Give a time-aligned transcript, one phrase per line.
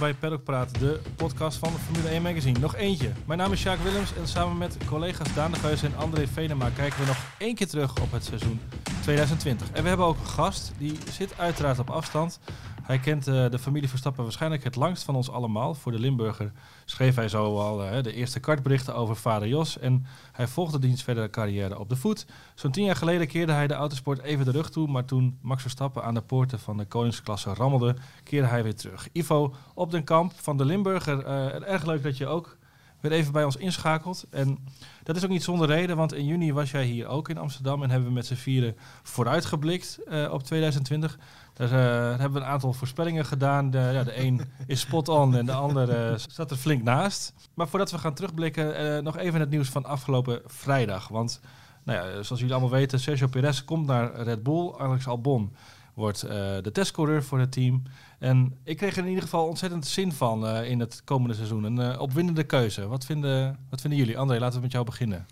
[0.00, 2.58] bij Paddock Praat, de podcast van Formule 1 Magazine.
[2.58, 3.12] Nog eentje.
[3.26, 6.70] Mijn naam is Sjaak Willems en samen met collega's Daan de Geus en André Venema
[6.76, 8.60] kijken we nog één keer terug op het seizoen
[9.02, 9.70] 2020.
[9.70, 12.40] En we hebben ook een gast, die zit uiteraard op afstand.
[12.90, 15.74] Hij kent uh, de familie Verstappen waarschijnlijk het langst van ons allemaal.
[15.74, 16.52] Voor de Limburger
[16.84, 19.78] schreef hij zo al uh, de eerste kartberichten over vader Jos.
[19.78, 22.26] En hij volgde diens verdere carrière op de voet.
[22.54, 24.88] Zo'n tien jaar geleden keerde hij de autosport even de rug toe.
[24.88, 29.08] Maar toen Max Verstappen aan de poorten van de koningsklasse rammelde, keerde hij weer terug.
[29.12, 31.26] Ivo op den kamp van de Limburger.
[31.26, 32.58] Uh, erg leuk dat je ook
[33.00, 34.26] weer even bij ons inschakelt.
[34.30, 34.58] En
[35.02, 37.82] dat is ook niet zonder reden, want in juni was jij hier ook in Amsterdam
[37.82, 39.98] en hebben we met z'n vieren vooruitgeblikt
[40.30, 41.18] op 2020.
[41.60, 43.70] Daar uh, hebben we een aantal voorspellingen gedaan.
[43.70, 47.32] De, ja, de een is spot on en de ander staat er flink naast.
[47.54, 51.08] Maar voordat we gaan terugblikken, nog even het nieuws van afgelopen vrijdag.
[51.08, 51.40] Want
[51.84, 54.74] nou ja, zoals jullie allemaal weten, Sergio Perez komt naar Red Bull.
[54.78, 55.54] Alex Albon
[55.94, 56.20] wordt
[56.62, 57.82] de testcoureur voor het team.
[58.18, 61.64] En ik kreeg er in ieder geval ontzettend zin van in het komende seizoen.
[61.64, 62.86] Een opwindende keuze.
[62.86, 64.18] Wat vinden, wat vinden jullie?
[64.18, 65.26] André, laten we met jou beginnen.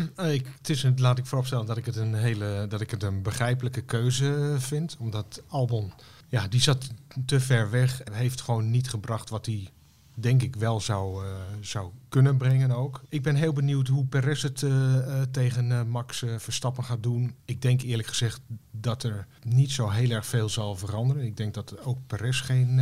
[0.32, 3.82] Ik, het laat ik vooropstellen dat ik het een hele, dat ik het een begrijpelijke
[3.82, 4.96] keuze vind.
[4.98, 5.92] Omdat Albon,
[6.28, 6.88] ja, die zat
[7.26, 9.70] te ver weg en heeft gewoon niet gebracht wat hij
[10.14, 13.02] denk ik wel zou, uh, zou kunnen brengen ook.
[13.08, 17.34] Ik ben heel benieuwd hoe Perez het uh, uh, tegen Max Verstappen gaat doen.
[17.44, 21.24] Ik denk eerlijk gezegd dat er niet zo heel erg veel zal veranderen.
[21.24, 22.80] Ik denk dat ook Perez geen,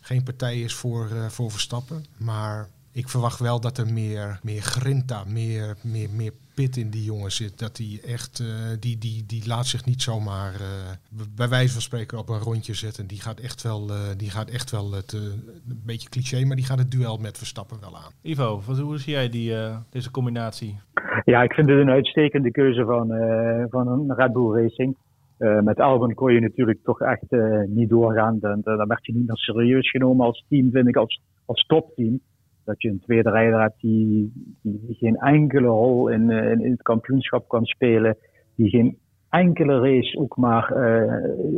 [0.00, 2.04] geen partij is voor, voor Verstappen.
[2.16, 7.04] Maar ik verwacht wel dat er meer, meer grinta, meer, meer, meer pit in die
[7.04, 7.58] jongen zit.
[7.58, 8.48] Dat die echt, uh,
[8.80, 12.74] die, die, die laat zich niet zomaar uh, bij wijze van spreken op een rondje
[12.74, 13.06] zetten.
[13.06, 16.64] Die gaat echt wel, uh, die gaat echt wel het, een beetje cliché, maar die
[16.64, 18.12] gaat het duel met Verstappen wel aan.
[18.22, 19.52] Ivo, wat, hoe zie jij die,
[19.90, 20.78] deze combinatie?
[21.24, 23.06] Ja, ik vind het een uitstekende keuze van,
[23.70, 24.96] van een Red Bull Racing.
[25.38, 27.30] met Albon kon je natuurlijk toch echt
[27.66, 28.38] niet doorgaan.
[28.40, 32.20] Dan, dan werd je niet meer serieus genomen als team, vind ik, als, als topteam
[32.68, 34.32] dat je een tweede rijder hebt die,
[34.88, 38.16] geen enkele rol in, in, in, het kampioenschap kan spelen,
[38.56, 38.98] die geen
[39.30, 40.72] enkele race ook maar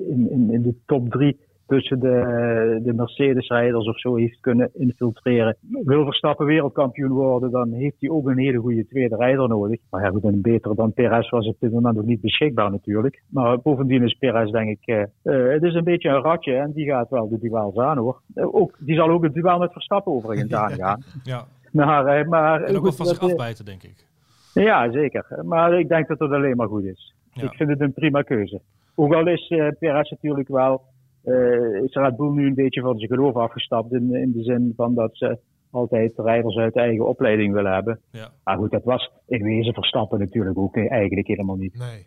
[0.09, 1.39] in, in, in de top drie
[1.71, 5.57] tussen de, de Mercedes-rijders of zo heeft kunnen infiltreren.
[5.85, 9.81] Wil Verstappen wereldkampioen worden, dan heeft hij ook een hele goede tweede rijder nodig.
[9.91, 13.23] Maar ja, goed, een beter dan Perez was op dit moment nog niet beschikbaar natuurlijk.
[13.29, 16.73] Maar bovendien is Perez denk ik, uh, uh, het is een beetje een ratje en
[16.73, 18.21] die gaat wel de duels aan hoor.
[18.35, 21.03] Uh, ook, die zal ook het duel met Verstappen overigens aangaan.
[21.23, 21.45] ja.
[21.73, 24.07] Maar, maar, en ook wel van zich afbijten denk ik.
[24.55, 25.27] Ja, zeker.
[25.45, 27.15] Maar ik denk dat het alleen maar goed is.
[27.33, 27.43] Ja.
[27.43, 28.61] Ik vind het een prima keuze.
[28.95, 29.47] Ook al is
[29.79, 30.83] Perez natuurlijk wel
[31.25, 33.93] uh, is Red Bull nu een beetje van zijn geloof afgestapt.
[33.93, 35.39] In, in de zin van dat ze
[35.71, 38.01] altijd rijders uit de eigen opleiding willen hebben.
[38.11, 38.31] Ja.
[38.45, 41.79] Maar goed, dat was in wezen Verstappen natuurlijk ook eigenlijk helemaal niet.
[41.79, 42.07] Nee,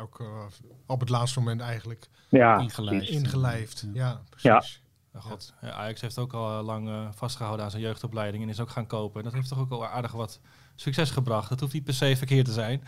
[0.00, 0.26] ook uh,
[0.86, 3.10] op het laatste moment eigenlijk ja, ingelijfd.
[3.10, 3.88] ingelijfd.
[3.92, 4.82] Ja, ja precies.
[5.12, 5.20] Ja.
[5.20, 8.86] God, Ajax heeft ook al lang uh, vastgehouden aan zijn jeugdopleiding en is ook gaan
[8.86, 9.18] kopen.
[9.18, 10.40] En dat heeft toch ook al aardig wat
[10.80, 11.48] succes gebracht.
[11.48, 12.82] Dat hoeft niet per se verkeerd te zijn.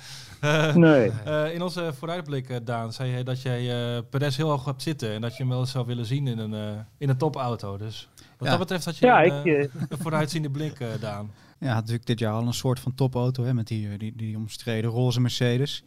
[0.45, 1.11] Uh, nee.
[1.27, 5.13] Uh, in onze vooruitblik, Daan, zei je dat jij uh, Perez heel hoog hebt zitten
[5.13, 7.77] en dat je hem wel eens zou willen zien in een, in een topauto.
[7.77, 8.51] Dus wat ja.
[8.51, 11.31] dat betreft had je ja, een, ik, een vooruitziende blik, Daan.
[11.59, 14.91] Ja, natuurlijk dit jaar al een soort van topauto hè, met die, die, die omstreden
[14.91, 15.85] roze Mercedes.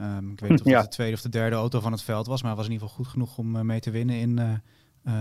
[0.00, 0.80] Um, ik weet niet of ja.
[0.80, 2.72] het de tweede of de derde auto van het veld was, maar het was in
[2.72, 4.62] ieder geval goed genoeg om mee te winnen in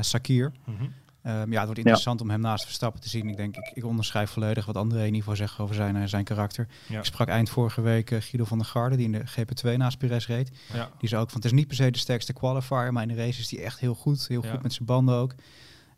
[0.01, 0.51] Sakir.
[0.65, 0.93] Mm -hmm.
[1.27, 2.25] Um, ja, het wordt interessant ja.
[2.25, 3.29] om hem naast Verstappen te zien.
[3.29, 6.03] Ik denk, ik, ik onderschrijf volledig wat André in ieder geval zegt over zijn, uh,
[6.05, 6.67] zijn karakter.
[6.87, 6.99] Ja.
[6.99, 9.97] Ik sprak eind vorige week uh, Guido van der Garde, die in de GP2 naast
[9.97, 10.51] Perez reed.
[10.73, 10.89] Ja.
[10.99, 13.15] Die zei ook van, het is niet per se de sterkste qualifier, maar in de
[13.15, 14.27] race is hij echt heel goed.
[14.27, 14.51] Heel Ja.
[14.51, 15.35] goed met zijn banden ook.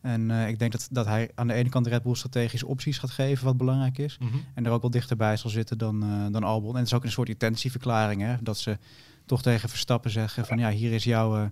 [0.02, 2.68] En uh, ik denk dat, dat hij aan de ene kant de Red Bull strategische
[2.68, 4.18] opties gaat geven, wat belangrijk is.
[4.18, 4.38] Mhm.
[4.54, 6.72] En er ook wel dichterbij zal zitten dan, uh, dan Albon.
[6.72, 8.36] En het is ook een soort intentieverklaring, hè.
[8.42, 8.78] Dat ze
[9.26, 11.38] toch tegen Verstappen zeggen van, ja, hier is jouw...
[11.38, 11.46] Uh,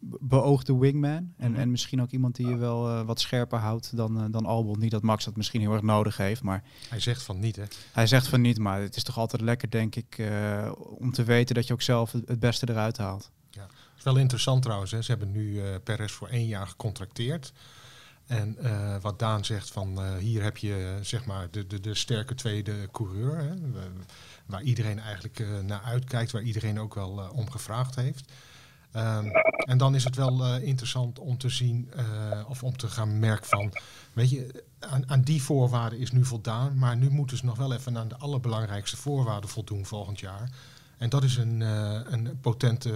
[0.00, 1.32] beoogde wingman.
[1.36, 1.60] En, Mhm.
[1.60, 4.78] en misschien ook iemand die je wel uh, wat scherper houdt dan, uh, dan Albon.
[4.78, 6.64] Niet dat Max dat misschien heel erg nodig heeft, maar...
[6.88, 7.64] Hij zegt van niet, hè?
[7.92, 11.24] Hij zegt van niet, maar het is toch altijd lekker, denk ik, uh, om te
[11.24, 13.30] weten dat je ook zelf het, beste eruit haalt.
[13.50, 14.90] Ja, het is wel interessant trouwens.
[14.90, 15.02] Hè.
[15.02, 17.52] Ze hebben nu Perez voor één jaar gecontracteerd.
[18.26, 18.56] En
[19.00, 23.38] wat Daan zegt van hier heb je zeg maar de, de, de sterke tweede coureur.
[23.38, 23.54] Hè,
[24.46, 28.32] waar iedereen eigenlijk naar uitkijkt, waar iedereen ook wel om gevraagd heeft.
[28.96, 32.04] Um, en dan is het wel uh, interessant om te zien uh,
[32.48, 33.72] of om te gaan merken van,
[34.12, 37.72] weet je, aan, aan, die voorwaarden is nu voldaan, maar nu moeten ze nog wel
[37.72, 40.50] even aan de allerbelangrijkste voorwaarden voldoen volgend jaar.
[40.98, 42.92] En dat is een, uh, een potente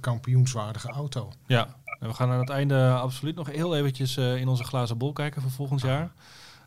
[0.00, 1.32] kampioenswaardige auto.
[1.46, 5.12] Ja, en we gaan aan het einde absoluut nog heel eventjes in onze glazen bol
[5.12, 6.10] kijken voor volgend jaar.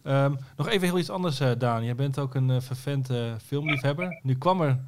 [0.03, 1.83] Um, nog even heel iets anders, Daan.
[1.83, 3.09] Jij bent ook een vervent
[3.45, 4.19] filmliefhebber.
[4.23, 4.79] Nu kwam er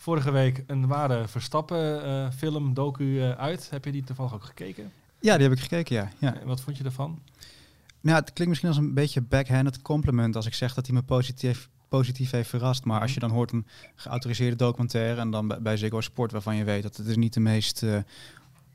[0.00, 3.70] vorige week een ware Verstappen eh, film, docu eh, uit.
[3.70, 4.92] Heb je die toevallig ook gekeken?
[5.20, 6.10] Ja, die heb ik gekeken, ja.
[6.18, 6.40] ja.
[6.40, 7.18] Eh, Wat vond je ervan?
[8.00, 11.02] Nou, het klinkt misschien als een beetje backhanded compliment als ik zeg dat hij me
[11.02, 12.84] positief, positief heeft verrast.
[12.84, 16.56] Maar als je dan hoort een geautoriseerde documentaire en dan bij, bij Ziggo Sport waarvan
[16.56, 17.84] je weet dat het is niet de meest,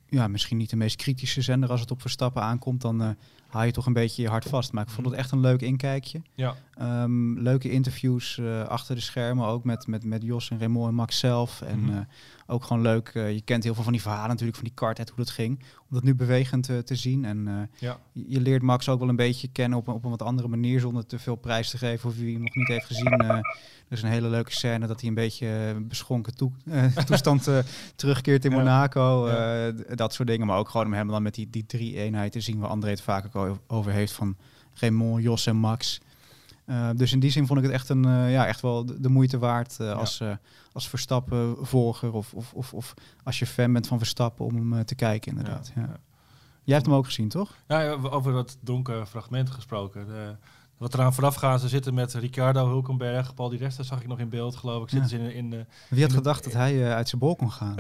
[0.09, 3.15] ja, misschien niet de meest kritische zender als het op Verstappen aankomt, dan
[3.55, 4.71] haal je toch een beetje je hart vast.
[4.71, 6.21] Maar ik vond het echt een leuk inkijkje.
[6.33, 6.55] Ja.
[6.77, 10.95] Ehm, leuke interviews eh, achter de schermen, ook met, met, met Jos en Raymond en
[10.95, 11.61] Max zelf.
[11.61, 11.91] En Mhm.
[11.91, 11.99] eh,
[12.47, 15.09] ook gewoon leuk, eh, je kent heel veel van die verhalen natuurlijk, van die kartheid,
[15.09, 15.59] hoe dat ging.
[15.59, 17.25] Om dat nu bewegend te zien.
[17.25, 17.97] En Ja.
[18.11, 20.79] je, leert Max ook wel een beetje kennen op, een- op een wat andere manier,
[20.79, 22.09] zonder te veel prijs te geven.
[22.09, 23.11] Of wie hem nog niet heeft gezien.
[23.21, 23.41] er
[23.89, 26.51] is een hele leuke scène dat hij een beetje beschonken toe,
[27.05, 27.49] toestand
[27.95, 28.51] terugkeert in.
[28.51, 29.29] Monaco.
[29.29, 29.71] Ja.
[29.95, 30.47] dat soort dingen.
[30.47, 33.01] Maar ook gewoon om hem dan met die, die drie eenheden zien waar André het
[33.01, 33.33] vaak ook
[33.67, 34.35] over heeft van
[34.73, 36.01] Raymond, Jos en Max.
[36.65, 38.99] Eh, dus in die zin vond ik het echt, een, eh, ja, echt wel de,
[39.01, 40.31] de moeite waard eh, als, eh,
[40.71, 42.13] als Verstappen-volger.
[42.13, 42.93] Of, of, of, of
[43.23, 45.71] als je fan bent van Verstappen om hem eh, te kijken, inderdaad.
[45.75, 45.81] Ja.
[45.81, 45.97] ja.
[46.63, 47.55] Jij hebt hem ook gezien, toch?
[47.67, 50.07] Ja, over dat donkere fragment gesproken.
[50.15, 50.29] Eh,
[50.77, 53.33] wat eraan vooraf gaat, ze zitten met Ricardo Hulkenberg.
[53.33, 54.89] Paul Di Resta zag ik nog in beeld, geloof ik.
[54.89, 55.23] Zitten Ja.
[55.25, 57.35] ze in, in, de, Wie had In de- gedacht dat hij eh, uit zijn bol
[57.35, 57.75] kon gaan?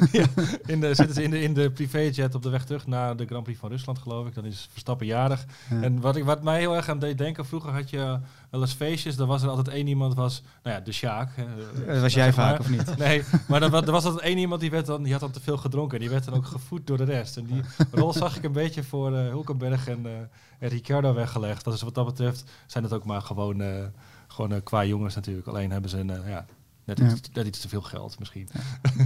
[0.66, 3.26] in de, zitten ze in de, in de privéjet op de weg terug naar de
[3.26, 4.34] Grand Prix van Rusland, geloof ik.
[4.34, 5.44] Dan is Verstappen jarig.
[5.70, 5.82] Ja.
[5.82, 8.18] En wat, ik, wat mij heel erg aan deed denken, vroeger had je
[8.50, 9.16] wel eens feestjes.
[9.16, 11.30] Dan was er altijd één iemand, was, nou ja, de Sjaak.
[11.86, 12.48] dat was jij zeg maar.
[12.50, 12.96] vaak, of niet?
[12.98, 15.30] Nee, maar er, wa- er was altijd één iemand die, werd dan, die had dan
[15.30, 16.00] te veel gedronken.
[16.00, 17.36] Die werd dan ook gevoed door de rest.
[17.36, 17.62] En die
[17.92, 20.12] rol zag ik een beetje voor eh, Hulkenberg en, eh,
[20.58, 21.64] en Ricciardo weggelegd.
[21.64, 23.84] Dus wat dat betreft zijn het ook maar gewoon, eh,
[24.28, 25.46] gewoon eh, qua jongens natuurlijk.
[25.46, 26.46] Alleen hebben ze een, eh, ja,
[26.84, 27.10] net, Ja.
[27.10, 28.48] Iets, net iets te veel geld misschien.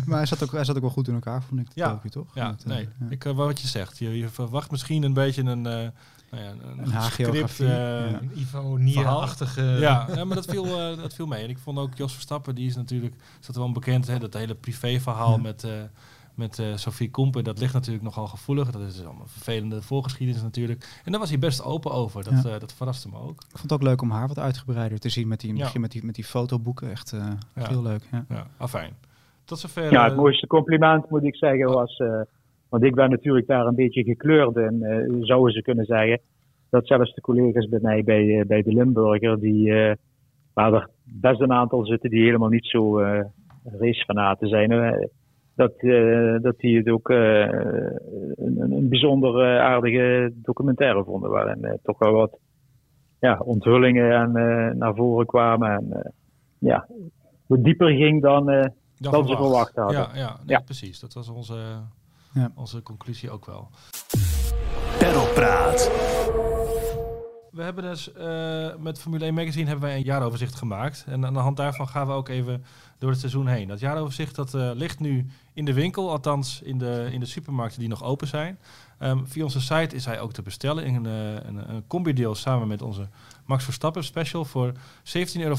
[0.07, 1.67] Maar hij zat, ook, hij zat ook wel goed in elkaar, vond ik.
[1.75, 2.01] Ja.
[2.11, 2.35] Toch?
[2.35, 2.89] Ja, Met, eh, nee.
[3.09, 5.89] Ik, eh, wat je zegt, je, je verwacht misschien een beetje een, eh
[6.35, 6.85] nou ja, een, Een
[7.59, 8.19] eh, ja.
[8.21, 9.63] Een Ivo Nia-achtige...
[9.63, 11.43] Ja, ja, maar dat viel, eh, dat viel mee.
[11.45, 14.35] En ik vond ook Jos Verstappen, die is natuurlijk, is dat wel bekend, hè, dat
[14.35, 15.43] hele privéverhaal Ja.
[15.43, 15.71] met, eh
[16.35, 18.71] met eh Sophie Kompen, dat ligt natuurlijk nogal gevoelig.
[18.71, 21.01] Dat is allemaal een vervelende voorgeschiedenis natuurlijk.
[21.05, 22.25] En daar was hij best open over.
[22.25, 22.51] Dat, Ja.
[22.55, 23.41] eh, dat verraste me ook.
[23.41, 25.59] Ik vond het ook leuk om haar wat uitgebreider te zien met die, Ja.
[25.59, 26.91] misschien met die, met die fotoboeken.
[26.91, 28.03] Echt, eh, heel leuk.
[28.13, 28.25] Ja.
[28.29, 28.97] Ja, afijn.
[29.45, 29.93] Tot zover.
[29.93, 32.21] Ja, het mooiste compliment moet ik zeggen was, eh,
[32.69, 36.21] want ik ben natuurlijk daar een beetje gekleurd in, eh, zouden ze kunnen zeggen,
[36.71, 39.95] dat zelfs de collega's bij mij bij, eh, bij de Limburger, die, eh,
[40.53, 43.01] waar er best een aantal zitten die helemaal niet zo
[43.65, 44.69] racefanaten zijn,
[45.55, 45.73] dat,
[46.43, 52.39] dat die het ook een, een- bijzonder aardige documentaire vonden, waarin toch wel wat
[53.21, 54.33] ja, onthullingen en,
[54.79, 56.13] naar voren kwamen en
[56.59, 56.89] ja,
[57.47, 58.45] wat dieper ging dan...
[58.47, 59.97] dan dat ze verwacht hadden.
[60.01, 60.59] Ja, ja, nee, Ja.
[60.65, 61.01] precies.
[61.01, 61.55] Dat was onze,
[62.35, 62.53] Ja.
[62.55, 63.71] onze conclusie ook wel.
[64.99, 65.91] Perlpraat.
[67.55, 71.05] We hebben dus eh, met Formule 1 Magazine hebben wij een jaaroverzicht gemaakt.
[71.07, 72.65] En aan de hand daarvan gaan we ook even
[72.99, 73.69] door het seizoen heen.
[73.69, 77.81] Dat jaaroverzicht dat, eh, ligt nu in de winkel, althans in de, in de supermarkten
[77.81, 78.59] die nog open zijn.
[78.99, 82.35] Ehm, via onze site is hij ook te bestellen in een, eh, een, een combi-deal
[82.35, 83.09] samen met onze
[83.45, 84.45] Max Verstappen special.
[84.45, 84.73] Voor
[85.03, 85.57] 17,50 euro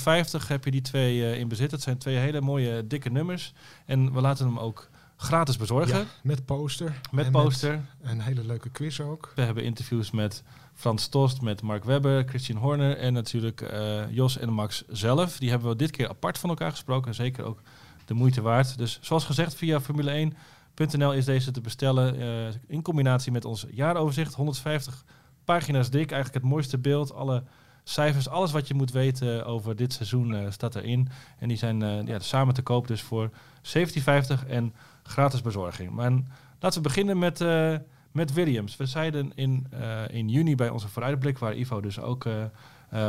[0.47, 1.71] heb je die twee in bezit.
[1.71, 3.53] Het zijn twee hele mooie dikke nummers.
[3.85, 5.97] En we laten hem ook gratis bezorgen.
[5.97, 6.99] Ja, met poster.
[7.11, 7.81] Met En poster.
[8.01, 9.31] een hele leuke quiz ook.
[9.35, 14.37] We hebben interviews met Frans Tost, met Mark Webber, Christian Horner en natuurlijk eh, Jos
[14.37, 15.37] en Max zelf.
[15.37, 17.13] Die hebben we dit keer apart van elkaar gesproken.
[17.15, 17.61] Zeker ook
[18.05, 18.77] de moeite waard.
[18.77, 22.19] Dus zoals gezegd, via Formule1.nl is deze te bestellen.
[22.19, 24.33] eh, in combinatie met ons jaaroverzicht.
[24.33, 25.03] 150
[25.45, 26.11] pagina's dik.
[26.11, 27.13] Eigenlijk het mooiste beeld.
[27.13, 27.43] Alle
[27.87, 31.09] cijfers, alles wat je moet weten over dit seizoen eh, staat erin.
[31.39, 33.29] En die zijn eh, ja, samen te koop dus voor
[33.61, 34.73] 17,50 en
[35.03, 35.91] gratis bezorging.
[35.91, 36.11] Maar
[36.59, 37.41] laten we beginnen met...
[37.41, 37.75] eh,
[38.11, 38.77] met Williams.
[38.77, 39.67] We zeiden in,
[40.07, 42.27] in juni bij onze vooruitblik, waar Ivo dus ook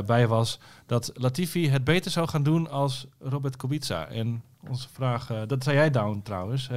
[0.06, 4.06] bij was, dat Latifi het beter zou gaan doen als Robert Kubica.
[4.06, 6.68] En onze vraag, dat zei jij Down trouwens,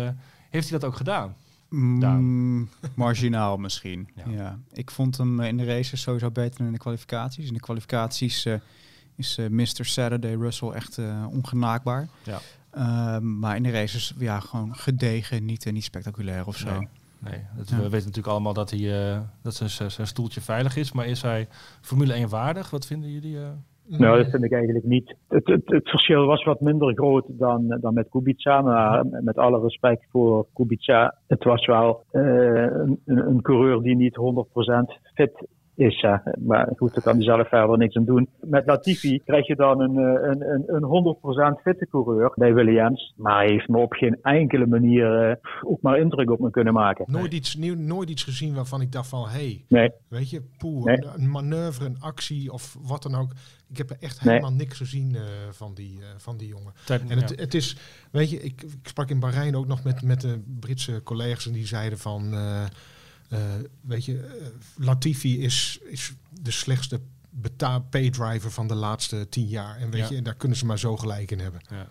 [0.50, 1.36] heeft hij dat ook gedaan?
[1.70, 4.10] Mm, marginaal misschien.
[4.16, 4.24] Ja.
[4.32, 4.60] Ja.
[4.72, 7.48] Ik vond hem eh, in de races sowieso beter dan in de kwalificaties.
[7.48, 8.54] In de kwalificaties eh,
[9.16, 9.86] is eh, Mr.
[9.86, 12.10] Saturday Russell echt eh, ongenaakbaar.
[12.24, 12.40] Ja.
[12.72, 16.72] Ehm, maar in de races, ja, gewoon gedegen, niet, niet spectaculair of zo.
[16.72, 16.88] Nee.
[17.20, 17.76] Nee, dat, Ja.
[17.76, 20.92] we weten natuurlijk allemaal dat, hij, dat zijn, zijn zijn stoeltje veilig is.
[20.92, 21.48] Maar is hij
[21.82, 22.70] Formule 1 waardig?
[22.70, 23.38] Wat vinden jullie?
[23.92, 24.00] Eh?
[24.00, 25.16] Nou, dat vind ik eigenlijk niet.
[25.28, 28.62] Het, verschil was wat minder groot dan, dan met Kubica.
[28.62, 34.18] Maar met alle respect voor Kubica, het was wel eh, een een coureur die niet
[34.18, 35.48] 100% fit
[35.80, 36.02] is.
[36.02, 36.16] Hè.
[36.40, 38.30] Maar goed, daar kan hij zelf verder niks aan doen.
[38.40, 43.14] Met Latifi krijg je dan een, eh, een, een, een 100% fitte coureur bij Williams.
[43.18, 46.74] Maar hij heeft me op geen enkele manier uh, ook maar indruk op me kunnen
[46.74, 47.06] maken.
[47.08, 49.92] Nooit, iets, nieuw, nooit iets gezien waarvan ik dacht van, hé, hey, nee.
[50.08, 51.00] weet je, poeh, nee.
[51.16, 53.32] een manoeuvre, een actie of wat dan ook.
[53.70, 56.74] Ik heb er echt helemaal niks gezien uh, van, die, uh, van die jongen.
[56.86, 57.36] Tijd, en het, ja.
[57.36, 57.78] het, is,
[58.12, 61.54] weet je, ik, ik, sprak in Bahrein ook nog met, met de Britse collega's en
[61.54, 62.64] die zeiden van, uh,
[63.82, 64.42] weet je,
[64.76, 67.00] Latifi is, is de slechtste
[67.90, 69.78] paydriver van de laatste tien jaar.
[69.78, 70.10] En weet Ja.
[70.10, 71.62] je, en daar kunnen ze maar zo gelijk in hebben.
[71.70, 71.88] Ja.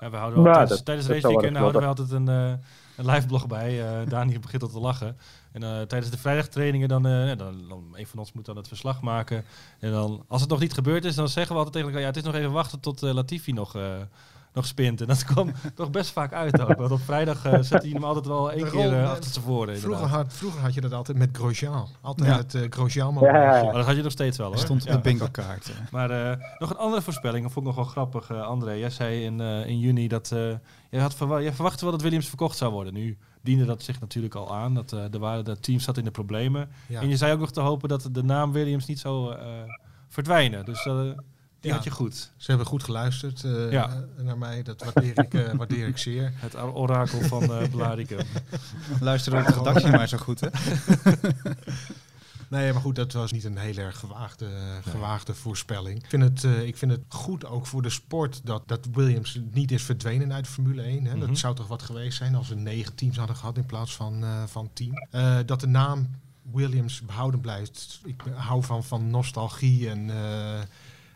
[0.00, 2.52] Ja, we houden Nou, tijdens, dat- tijdens dat race weekend houden we altijd een, eh
[2.96, 4.00] een live blog bij.
[4.02, 5.16] eh Dani begint al te lachen.
[5.52, 8.56] En eh, tijdens de vrijdagtrainingen dan, eh, ja, dan, dan een van ons moet dan
[8.56, 9.44] het verslag maken.
[9.78, 12.06] En dan, als het nog niet gebeurd is, dan zeggen we altijd tegen elkaar, ja,
[12.06, 13.96] het is nog even wachten tot eh, Latifi nog, eh,
[14.52, 15.00] nog spint.
[15.00, 16.76] En dat kwam toch best vaak uit ook.
[16.76, 19.30] Want op vrijdag eh zette hij hem altijd wel één De keer eh, eh, achter
[19.30, 19.78] zijn voren.
[19.78, 21.86] Vroeger had, vroeger had je dat altijd met Grosjean.
[22.00, 22.36] Altijd Ja.
[22.36, 23.64] het uh, Grosjean Ja, ja, ja.
[23.64, 24.58] Maar dat had je nog steeds wel hoor.
[24.58, 24.94] Stond op Ja.
[24.94, 25.70] de bingo kaart.
[25.90, 28.72] Maar eh, nog een andere voorspelling, dat vond ik nog wel grappig, eh, André.
[28.72, 30.38] Jij zei in, eh, in juni dat eh
[30.90, 32.92] je, had verwa- je verwachtte wel dat Williams verkocht zou worden.
[32.94, 34.74] Nu diende dat zich natuurlijk al aan.
[34.74, 36.68] Dat, eh er waren, dat team zat in de problemen.
[36.86, 37.00] Ja.
[37.00, 39.46] En je zei ook nog te hopen dat de naam Williams niet zou eh,
[40.08, 40.64] verdwijnen.
[40.64, 41.00] Dus eh,
[41.60, 41.76] die Ja.
[41.76, 42.30] had je goed.
[42.36, 43.88] Ze hebben goed geluisterd eh, Ja.
[44.16, 44.62] eh, naar mij.
[44.62, 46.32] Dat waardeer ik, eh, waardeer ik zeer.
[46.36, 48.26] Het orakel van eh Blaricum.
[49.00, 50.48] Luister ook de redactie maar zo goed, hè?
[52.48, 54.48] Nee, maar goed, dat was niet een heel erg gewaagde,
[54.90, 55.98] gewaagde voorspelling.
[56.02, 59.40] Ik vind, het, eh, ik vind het goed ook voor de sport dat, dat Williams
[59.50, 61.04] niet is verdwenen uit de Formule 1.
[61.04, 61.16] Hè.
[61.16, 61.26] Mhm.
[61.26, 64.24] Dat zou toch wat geweest zijn als we negen teams hadden gehad in plaats van,
[64.24, 65.06] eh, van tien.
[65.10, 66.08] Eh, dat de naam
[66.52, 68.00] Williams behouden blijft.
[68.04, 70.60] Ik hou van, van nostalgie en, eh,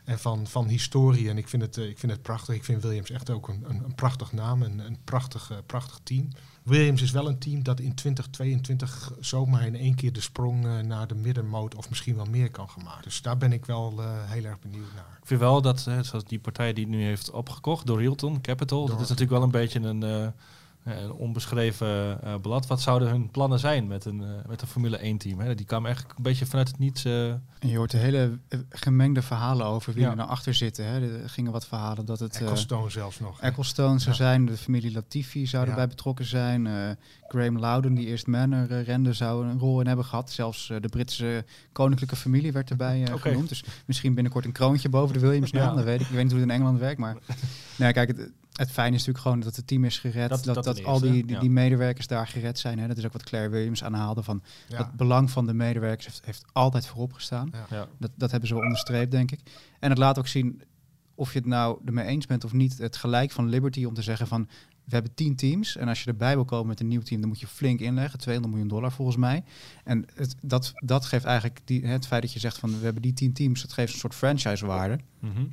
[0.05, 1.29] en van, van historie.
[1.29, 2.55] En ik vind, het, eh, ik vind het prachtig.
[2.55, 6.01] Ik vind Williams echt ook een, een, een prachtig naam, een, een prachtig, eh, prachtig
[6.03, 6.29] team.
[6.63, 10.79] Williams is wel een team dat in 2022 zomaar in één keer de sprong eh,
[10.79, 13.03] naar de middenmoot of misschien wel meer kan gaan maken.
[13.03, 15.19] Dus daar ben ik wel heel erg benieuwd naar.
[15.21, 18.87] Ik vind wel dat, zoals die partij die het nu heeft opgekocht door Hilton Capital,
[18.87, 20.33] dat is natuurlijk wel een beetje een,
[20.85, 22.67] een onbeschreven eh, blad.
[22.67, 25.41] Wat zouden hun plannen zijn met een, eh, met een Formule 1 team?
[25.41, 25.55] Hè?
[25.55, 27.05] Die kwam eigenlijk een beetje vanuit het niets.
[27.05, 30.11] eh, je hoort hele eh, gemengde verhalen over wie Ja.
[30.11, 30.85] er nou achter zitten.
[30.87, 31.23] Hè.
[31.23, 32.35] Er gingen wat verhalen dat het...
[32.35, 33.41] eh, Ecclestone zelfs nog.
[33.41, 34.17] Ecclestone zou Ja.
[34.17, 35.71] zijn, de familie Latifi zou Ja.
[35.71, 36.67] erbij betrokken zijn.
[36.67, 36.73] eh
[37.29, 40.31] Graham Loudon, die eerst Manor eh, rende, zou een rol in hebben gehad.
[40.31, 43.49] Zelfs eh, de Britse koninklijke familie werd erbij eh, genoemd.
[43.49, 45.69] Dus misschien binnenkort een kroontje boven de Williams naam.
[45.69, 45.75] Ja.
[45.75, 46.07] Dat weet ik.
[46.07, 47.17] Ik weet niet hoe het in Engeland werkt, maar...
[47.79, 50.29] nee, kijk, het, het fijne is natuurlijk gewoon dat het team is gered.
[50.29, 51.41] Dat- Dat, dat dat, ten al die, die, ja.
[51.41, 52.79] die medewerkers daar gered zijn.
[52.79, 52.87] Hè.
[52.87, 54.43] Dat is ook wat Claire Williams aanhaalde van...
[54.69, 54.77] Ja.
[54.77, 57.51] Het belang van de medewerkers heeft, heeft altijd voorop gestaan.
[57.71, 57.89] ja.
[57.99, 59.41] Dat, dat hebben ze wel onderstreept, denk ik.
[59.81, 60.63] En het laat ook zien
[61.15, 62.79] of je het nou ermee eens bent of niet.
[62.79, 64.49] Het gelijk van Liberty om te zeggen van...
[64.85, 67.21] We hebben tien teams en als je erbij wil komen met een nieuw team...
[67.21, 69.45] dan moet je flink inleggen, 200 miljoen dollar volgens mij.
[69.85, 72.79] En het, dat, dat geeft eigenlijk die, het feit dat je zegt van...
[72.79, 74.99] we hebben die tien teams, dat geeft een soort franchise-waarde.
[75.21, 75.45] Mhm.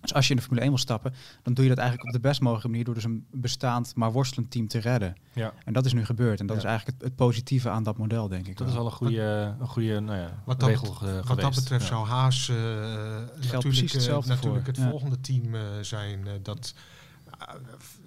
[0.00, 1.14] Dus als je in de Formule 1 wil stappen...
[1.42, 2.84] dan doe je dat eigenlijk op de best mogelijke manier...
[2.84, 5.16] door dus een bestaand, maar worstelend team te redden.
[5.32, 5.52] ja.
[5.64, 6.40] En dat is nu gebeurd.
[6.40, 6.62] En dat Ja.
[6.62, 8.56] is eigenlijk het, het positieve aan dat model, denk ik.
[8.56, 8.84] Dat is wel.
[8.86, 11.40] een goede, een goede nou ja, Wat dat, regel wat geweest.
[11.40, 11.88] dat betreft Ja.
[11.88, 14.72] zou Haas eh, natuurlijk, precies eh, hetzelfde natuurlijk voor.
[14.74, 14.90] het Ja.
[14.90, 16.26] volgende team eh, zijn.
[16.26, 16.74] eh, dat,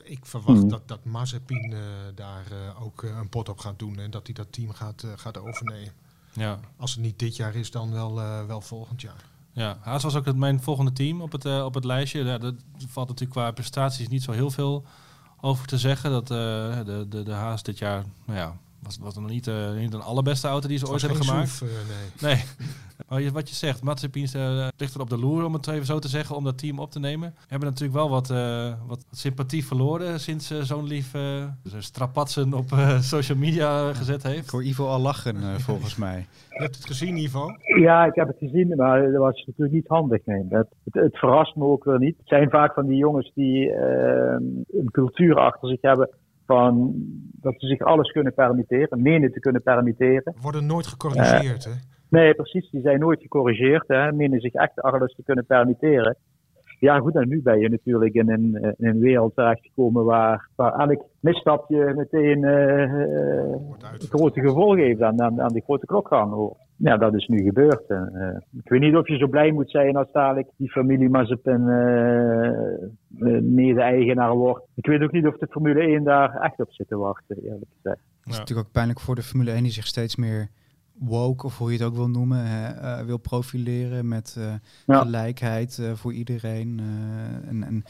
[0.03, 0.67] ik verwacht Mhm.
[0.67, 1.79] dat, dat Mazepin eh,
[2.15, 5.37] daar eh, ook een pot op gaat doen en dat hij dat team gaat, gaat
[5.37, 5.93] overnemen.
[6.33, 6.59] Ja.
[6.77, 9.25] Als het niet dit jaar is, dan wel, eh, wel volgend jaar.
[9.53, 12.23] Ja, Haas was ook het, mijn volgende team op het, eh, op het lijstje.
[12.23, 12.53] Ja, dat
[12.87, 14.85] valt natuurlijk qua prestaties niet zo heel veel
[15.41, 16.11] over te zeggen.
[16.11, 16.37] Dat eh,
[16.85, 19.97] de, de, de Haas dit jaar, nou ja, was, was nog niet, eh, niet de
[19.97, 21.61] allerbeste auto die ze Het ooit was hebben geen gemaakt.
[22.21, 22.33] Eh, nee.
[22.35, 22.43] Nee.
[23.09, 25.85] Maar je- wat je zegt, Mazepin uh, ligt er op de loer, om het even
[25.85, 27.35] zo te zeggen, om dat team op te nemen.
[27.47, 31.43] Hebben natuurlijk wel wat, eh, wat sympathie verloren sinds eh, zo'n lief eh,
[31.77, 34.49] strapatsen op eh, social media gezet Ik heeft.
[34.51, 36.25] hoor Ivo al lachen, eh, volgens mij.
[36.49, 37.47] Je hebt het gezien, Ivo?
[37.79, 40.25] Ja, ik heb het gezien, maar dat was natuurlijk niet handig.
[40.25, 40.45] Nee.
[40.49, 42.17] Het, het, het verrast me ook weer niet.
[42.17, 44.35] Het zijn vaak van die jongens die eh,
[44.67, 46.09] een cultuur achter zich hebben
[46.45, 46.93] van
[47.41, 50.35] dat ze zich alles kunnen permitteren, menen te kunnen permitteren.
[50.41, 51.71] Worden nooit gecorrigeerd, hè?
[52.09, 52.69] Nee, precies.
[52.69, 53.87] Die zijn nooit gecorrigeerd.
[53.87, 54.11] Hè.
[54.11, 56.17] Menen zich echt alles te kunnen permitteren.
[56.79, 57.15] Ja, goed.
[57.15, 61.03] En nu ben je natuurlijk in een, eh, in een wereld terechtgekomen waar, waar elk
[61.19, 62.91] misstapje meteen eh, eh,
[63.61, 64.09] uitverteld.
[64.09, 66.33] grote gevolgen heeft aan, aan, aan die grote klokgang.
[66.33, 66.55] hoor.
[66.75, 67.87] Ja, dat is nu gebeurd.
[67.87, 71.09] En, eh, ik weet niet of je zo blij moet zijn als dadelijk die familie
[71.09, 74.65] Mazepin eh, eh, mede-eigenaar wordt.
[74.75, 77.71] Ik weet ook niet of de Formule 1 daar echt op zit te wachten, eerlijk
[77.81, 78.01] gezegd.
[78.23, 80.47] Het is natuurlijk ook pijnlijk voor de Formule 1 die zich steeds meer
[80.93, 84.53] woke, of hoe je het ook wil noemen, hè, eh, wil profileren met eh,
[84.85, 85.01] Ja.
[85.01, 86.79] gelijkheid eh, voor iedereen.
[86.79, 87.83] eh, en, en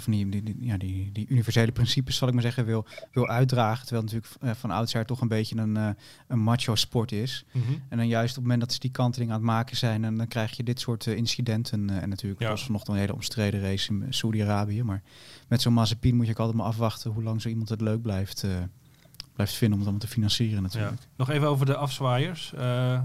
[0.00, 3.28] van die, die, die- ja, die, die universele principes, zal ik maar zeggen, wil, wil
[3.28, 3.86] uitdragen.
[3.86, 5.88] Terwijl het natuurlijk eh, van oudsher toch een beetje een, eh,
[6.28, 7.44] een macho sport is.
[7.52, 7.64] Mhm.
[7.88, 10.16] En dan juist op het moment dat ze die kanteling aan het maken zijn, en
[10.16, 11.90] dan krijg je dit soort eh, incidenten.
[11.90, 12.48] eh, en natuurlijk Ja.
[12.48, 14.82] was vanochtend een hele omstreden race in Saudi-Arabië.
[14.82, 15.02] Maar
[15.48, 18.02] met zo'n Mazepin moet je ook altijd maar afwachten hoe lang zo iemand het leuk
[18.02, 18.50] blijft, eh,
[19.34, 20.60] blijft vinden om het allemaal te financieren Ja.
[20.60, 21.02] natuurlijk.
[21.16, 22.52] Nog even over de afzwaaiers.
[22.54, 23.00] Eh,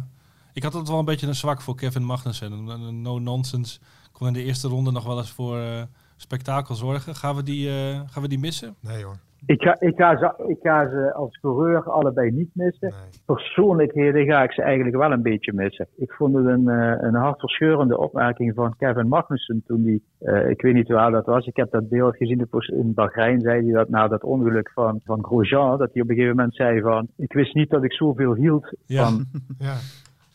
[0.54, 2.52] ik had altijd wel een beetje een zwak voor Kevin Magnussen.
[2.52, 3.80] Een, no-nonsense.
[4.12, 5.82] Kon in de eerste ronde nog wel eens voor eh,
[6.16, 7.16] spektakel zorgen.
[7.16, 8.76] Gaan we die, eh, gaan we die missen?
[8.82, 9.16] Nee hoor.
[9.48, 12.90] Ik ga, ik, ga ze, ik ga ze als coureur allebei niet missen.
[12.90, 13.22] Nee.
[13.26, 15.88] Persoonlijkheden ga ik ze eigenlijk wel een beetje missen.
[15.96, 20.62] Ik vond het een, eh, een hartverscheurende opmerking van Kevin Magnussen toen die, eh, ik
[20.62, 23.74] weet niet hoe oud dat was, ik heb dat beeld gezien in Bahrein, zei hij
[23.74, 27.08] dat na dat ongeluk van, van Grosjean, dat hij op een gegeven moment zei van,
[27.18, 29.04] ik wist niet dat ik zoveel hield Ja.
[29.04, 29.26] van,
[29.58, 29.76] Ja,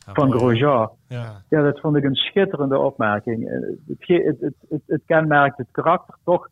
[0.06, 0.38] Ja, van mooi.
[0.38, 0.90] Grosjean.
[1.08, 1.42] Ja.
[1.48, 1.62] ja.
[1.62, 3.48] Dat vond ik een schitterende opmerking.
[3.48, 3.58] Eh,
[3.96, 6.48] Het, het, het, het, kenmerkt het karakter toch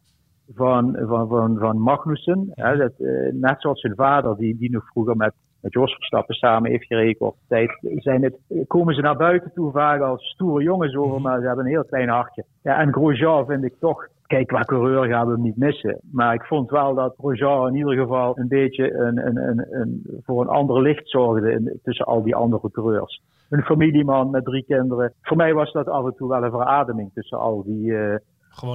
[0.55, 2.49] van, van, van, van Magnussen.
[2.51, 6.35] Hè, dat, eh, net zoals zijn vader, die, die nog vroeger met, met Jos Verstappen
[6.35, 8.37] samen heeft gereden op tijd, zijn het,
[8.67, 11.85] komen ze naar buiten toe vaak als stoere jongens over, maar ze hebben een heel
[11.85, 12.45] klein hartje.
[12.63, 16.01] Ja, en Grosjean vind ik toch, kijk, qua coureur gaan we hem niet missen.
[16.13, 20.03] Maar ik vond wel dat Grosjean in ieder geval een beetje een, een, een, een,
[20.25, 25.13] voor een ander licht zorgde tussen al die andere coureurs een familieman met drie kinderen.
[25.23, 28.17] Voor mij was dat af en toe wel een verademing tussen al die eh,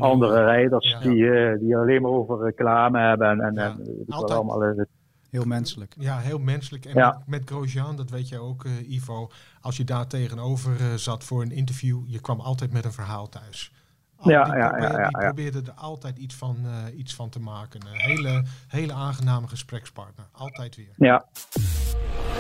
[0.02, 1.00] andere rijders Ja.
[1.00, 3.76] die, eh, die alleen maar over reclame hebben en, en, Ja.
[4.08, 4.64] en allemaal.
[4.64, 4.86] is.
[5.30, 5.96] Heel menselijk.
[6.00, 6.86] Ja, heel menselijk.
[6.86, 7.10] En Ja.
[7.10, 9.28] met, met Grosjean, dat weet jij ook, eh, Ivo.
[9.62, 13.30] Als je daar tegenover eh, zat voor een interview, je kwam altijd met een verhaal
[13.30, 13.74] thuis.
[14.18, 17.16] Al- Ja, die ja, probeerde, ja, ja, die probeerde er altijd iets van, eh, iets
[17.16, 17.80] van te maken.
[17.82, 20.26] Een hele, hele aangename gesprekspartner.
[20.32, 20.94] Altijd weer.
[20.96, 21.26] Ja,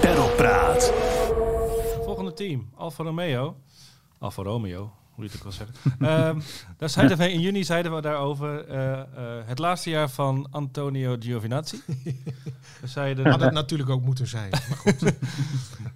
[0.01, 0.93] Perlpraat.
[2.13, 3.55] Volgende team, Alfa Romeo.
[4.21, 5.75] Alfa Romeo, hoe je het ook wil zeggen.
[6.09, 6.39] Ehm,
[6.77, 9.05] daar zeiden we, in juni zeiden we daarover eh, eh,
[9.45, 11.81] het laatste jaar van Antonio Giovinazzi.
[12.81, 14.49] we zeiden, Had het natuurlijk ook moeten zijn.
[14.69, 15.03] Maar goed,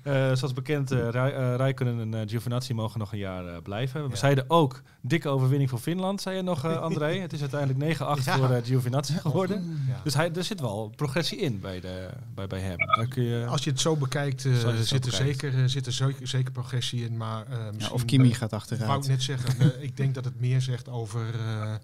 [0.03, 4.03] eh, zoals bekend, Rij- Räikkönen en Giovinazzi mogen nog een jaar eh, blijven.
[4.03, 4.15] We Ja.
[4.15, 7.19] zeiden ook, dikke overwinning voor Finland, zei je nog André.
[7.19, 8.38] het is uiteindelijk 9-8 Ja.
[8.38, 9.83] voor eh, Giovinazzi geworden.
[9.88, 10.00] ja.
[10.03, 12.77] Dus hij, er zit wel progressie in bij, de, bij, bij hem.
[12.77, 15.39] Daar kun je, Als je het zo bekijkt, eh, zit, er bekijkt.
[15.39, 17.17] zeker, zit er zeker, zeker progressie in.
[17.17, 18.53] Maar, eh, misschien, of Kimi gaat
[18.88, 21.76] wou net zeggen, eh, ik denk dat het meer zegt over, eh,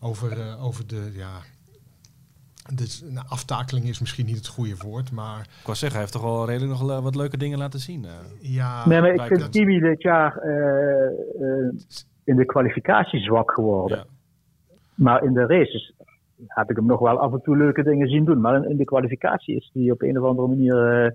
[0.00, 1.30] over, eh, over de, ja,
[2.74, 6.12] de nou, aftakeling is misschien niet het goede woord, maar ik wou zeggen, hij heeft
[6.12, 8.04] toch wel redelijk nog le- wat leuke dingen laten zien.
[8.04, 8.10] eh.
[8.40, 8.88] ja.
[8.88, 11.72] nee, maar ik vind Kimi dit jaar eh, eh,
[12.24, 13.98] in de kwalificatie zwak geworden.
[13.98, 14.04] Ja.
[14.94, 15.92] Maar in de races
[16.46, 18.40] heb ik hem nog wel af en toe leuke dingen zien doen.
[18.40, 21.10] Maar in, in de kwalificatie is hij op een of andere manier, eh,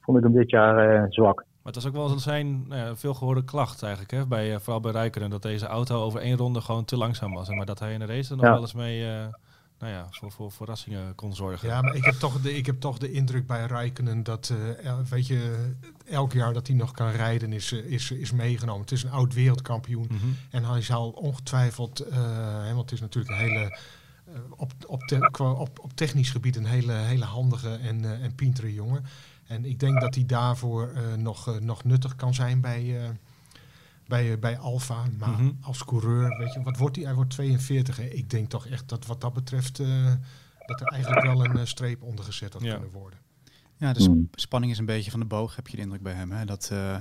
[0.00, 1.44] vond ik hem dit jaar eh, zwak.
[1.62, 4.12] Maar het was ook wel zijn nou ja, veel gehoorde klacht eigenlijk.
[4.12, 4.26] Hè?
[4.26, 5.30] Bij, eh, vooral bij Rijkeren.
[5.30, 7.48] Dat deze auto over één ronde gewoon te langzaam was.
[7.48, 8.52] En maar dat hij in de race er nog Ja.
[8.52, 9.26] wel eens mee eh,
[9.78, 11.68] nou ja, voor, voor verrassingen kon zorgen.
[11.68, 14.98] Ja, maar ik heb toch de, ik heb toch de indruk bij Rijkenen dat, eh,
[15.10, 15.70] weet je,
[16.04, 18.80] elk jaar dat hij nog kan rijden is, is, is meegenomen.
[18.80, 20.26] Het is een oud wereldkampioen Mhm.
[20.50, 22.16] en hij zal ongetwijfeld, eh,
[22.64, 23.78] hè, want het is natuurlijk een hele,
[24.56, 29.04] op, op, te- op, op technisch gebied een hele, hele handige en, en pintere jongen.
[29.46, 33.08] En ik denk dat hij daarvoor eh, nog, eh, nog nuttig kan zijn bij, eh,
[34.06, 35.04] bij, bij Alfa.
[35.18, 35.50] Maar Mhm.
[35.60, 37.04] als coureur, weet je, wat wordt hij?
[37.04, 37.96] Hij wordt 42.
[37.96, 38.04] hè.
[38.04, 40.12] Ik denk toch echt dat wat dat betreft, eh,
[40.66, 42.72] dat er eigenlijk wel een streep onder gezet had Ja.
[42.72, 43.18] kunnen worden.
[43.76, 44.28] Ja, de sp- Hmm.
[44.32, 46.30] spanning is een beetje van de boog, heb je de indruk bij hem.
[46.32, 46.44] Hè?
[46.44, 46.96] Dat, eh,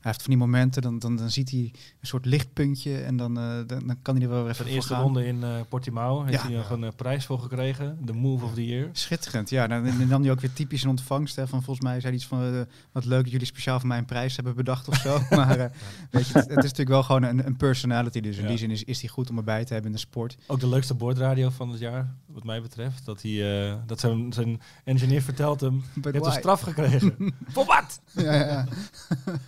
[0.00, 1.58] hij heeft van die momenten, dan, dan, dan ziet hij
[2.00, 4.74] een soort lichtpuntje en dan, eh, dan, dan kan hij er wel weer even voor
[4.74, 5.02] eerste gaan.
[5.02, 6.46] ronde in eh Portimao heeft Ja.
[6.48, 7.98] hij nog een prijs voor gekregen.
[8.04, 8.88] De Move of the Year.
[8.92, 9.66] Schitterend, ja.
[9.66, 11.36] Dan, dan nam hij ook weer typisch in ontvangst.
[11.36, 12.60] Hè, van volgens mij zei hij iets van, eh,
[12.92, 15.18] wat leuk dat jullie speciaal voor mij een prijs hebben bedacht of zo.
[15.36, 15.70] maar
[16.10, 18.20] weet je, het, het is natuurlijk wel gewoon een, een personality.
[18.20, 18.48] Dus in Ja.
[18.48, 20.36] die zin is, is hij goed om erbij te hebben in de sport.
[20.46, 23.04] Ook de leukste boordradio van het jaar, wat mij betreft.
[23.04, 27.16] Dat, hij, dat zijn, zijn engineer vertelt hem, je hebt een straf gekregen.
[27.54, 28.00] voor wat?
[28.12, 28.66] Ja, ja,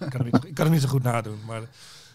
[0.09, 1.39] kan, niet, ik kan hem niet zo goed nadoen.
[1.47, 1.61] Maar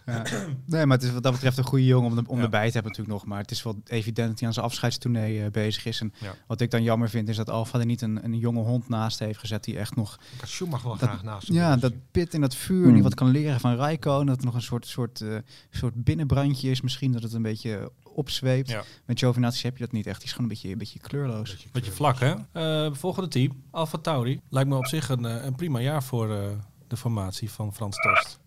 [0.06, 0.24] Ja.
[0.66, 2.44] Nee, maar het is wat dat betreft een goede jongen om, de- om Ja.
[2.44, 3.26] erbij te hebben natuurlijk nog.
[3.26, 6.02] Maar het is wel evident dat hij aan zijn afscheidstournee eh, bezig is.
[6.02, 6.34] En Ja.
[6.48, 9.20] wat ik dan jammer vind is dat Alfa er niet een, een jonge hond naast
[9.20, 10.18] heeft gezet die echt nog...
[10.34, 12.94] Ik had Schumacher wel Dat- graag naast Ja, dat pit in dat vuur, Hmm.
[12.94, 14.26] die wat kan leren van Raikkonen.
[14.26, 15.36] Dat er nog een soort, soort, eh,
[15.70, 18.70] soort binnenbrandje is misschien, dat het een beetje opzweept.
[18.70, 18.84] Ja.
[19.06, 20.18] Met Giovinazzi heb je dat niet echt.
[20.18, 21.50] Die is gewoon een beetje, een beetje kleurloos.
[21.52, 22.16] Beetje beetje kleur.
[22.16, 22.86] vlak, hè?
[22.86, 24.40] Eh, volgende team, Alfa Tauri.
[24.50, 26.30] Lijkt me op zich een, een prima jaar voor
[26.96, 28.40] eh, de formatie van Frans Tost.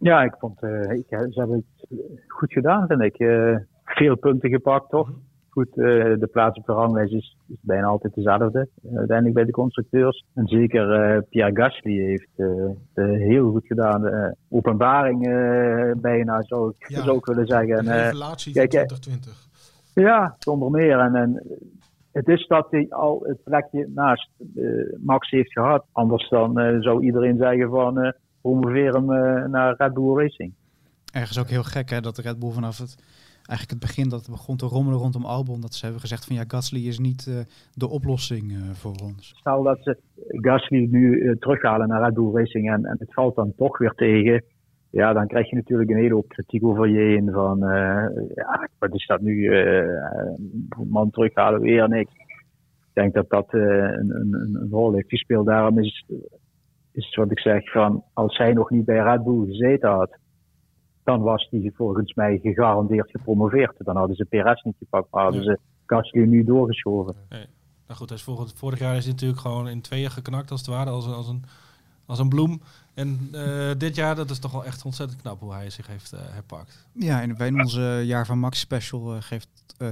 [0.00, 1.96] Ja, ik vond, eh, ik, ze hebben het
[2.28, 3.18] goed gedaan, vind ik.
[3.18, 5.10] Eh, veel punten gepakt, toch?
[5.48, 5.84] Goed, eh,
[6.18, 8.68] de plaats op de ranglijst is, is bijna altijd dezelfde.
[8.82, 10.24] eh, uiteindelijk bij de constructeurs.
[10.34, 12.46] En zeker eh, Pierre Gasly heeft eh,
[12.94, 14.34] eh, heel goed gedaan.
[14.48, 17.76] Openbaring eh, bijna, zou ik, Ja, ik willen zeggen.
[17.78, 19.46] En, De eh, revelatie van eh, 2020.
[19.94, 20.98] Ja, zonder meer.
[20.98, 21.42] En, en
[22.18, 25.86] het is dat hij al het plekje naast uh, Max heeft gehad.
[25.92, 29.06] Anders dan uh, zou iedereen zeggen van promoveer hem
[29.50, 30.52] naar Red Bull Racing.
[31.12, 32.96] Ergens ook heel gek hè, dat de Red Bull vanaf het,
[33.34, 35.60] eigenlijk het begin dat het begon te rommelen rondom Albon.
[35.60, 39.34] Dat ze hebben gezegd van ja, Gasly is niet de oplossing voor ons.
[39.36, 43.52] Stel dat ze Gasly nu terughalen naar Red Bull Racing en, en het valt dan
[43.56, 44.44] toch weer tegen
[44.90, 47.30] ja, dan krijg je natuurlijk een hele hoop kritiek over je heen.
[47.32, 49.34] Van, uh, ja, wat is dat nu?
[49.34, 50.34] Uh,
[50.88, 52.12] man terughalen, weer niks.
[52.12, 55.46] Ik denk dat dat uh, een, een, een, rol heeft gespeeld.
[55.46, 56.06] Daarom is,
[56.92, 60.18] is wat ik zeg, van, als hij nog niet bij Red Bull gezeten had,
[61.04, 63.74] dan was hij volgens mij gegarandeerd gepromoveerd.
[63.78, 67.14] Dan hadden ze Perez niet gepakt, maar hadden ze Gasly nu doorgeschoven.
[67.28, 67.46] Nee.
[67.86, 70.70] Nou goed, is vorig, vorig jaar is hij natuurlijk gewoon in tweeën geknakt als het
[70.70, 71.44] ware, als, als, een,
[72.08, 72.62] als een bloem.
[72.94, 76.12] En uh, dit jaar, dat is toch wel echt ontzettend knap hoe hij zich heeft
[76.12, 76.86] uh, herpakt.
[76.92, 79.48] Ja, en bij onze Jaar van Max special uh, geeft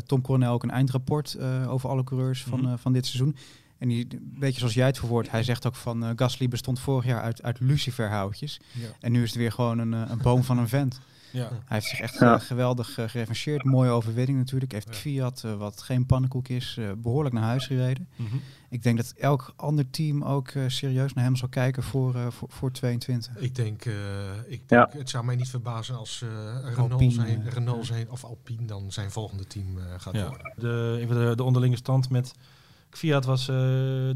[0.07, 2.79] Tom Coronel ook een eindrapport over alle coureurs van, mm -hmm.
[2.79, 3.37] van dit seizoen.
[3.79, 7.05] En die, een beetje zoals jij het verwoordt, hij zegt ook van Gasly bestond vorig
[7.05, 8.61] jaar uit, uit luciferhoutjes.
[8.72, 8.88] Ja.
[9.00, 11.00] En nu is het weer gewoon een, een boom van een vent.
[11.37, 11.49] Ja.
[11.49, 12.38] Hij heeft zich echt ja.
[12.38, 13.64] geweldig uh, gerevancheerd.
[13.64, 14.72] Mooie overwinning natuurlijk.
[14.72, 18.09] Heeft Fiat, uh, wat geen pannenkoek is, uh, behoorlijk naar huis gereden.
[18.16, 18.40] Mm -hmm.
[18.68, 22.72] Ik denk dat elk ander team ook serieus naar hem zal kijken voor, voor, voor
[22.72, 23.37] 22.
[23.37, 23.85] Ik denk,
[24.46, 26.25] ik denk het zou mij niet verbazen als
[26.64, 30.29] Renault, Alpine, zijn, Renault zijn, of Alpine dan zijn volgende team gaat ja.
[30.29, 30.53] worden.
[30.57, 32.35] De, even de, de onderlinge stand met
[32.96, 34.14] Fiat was uh, 13-4.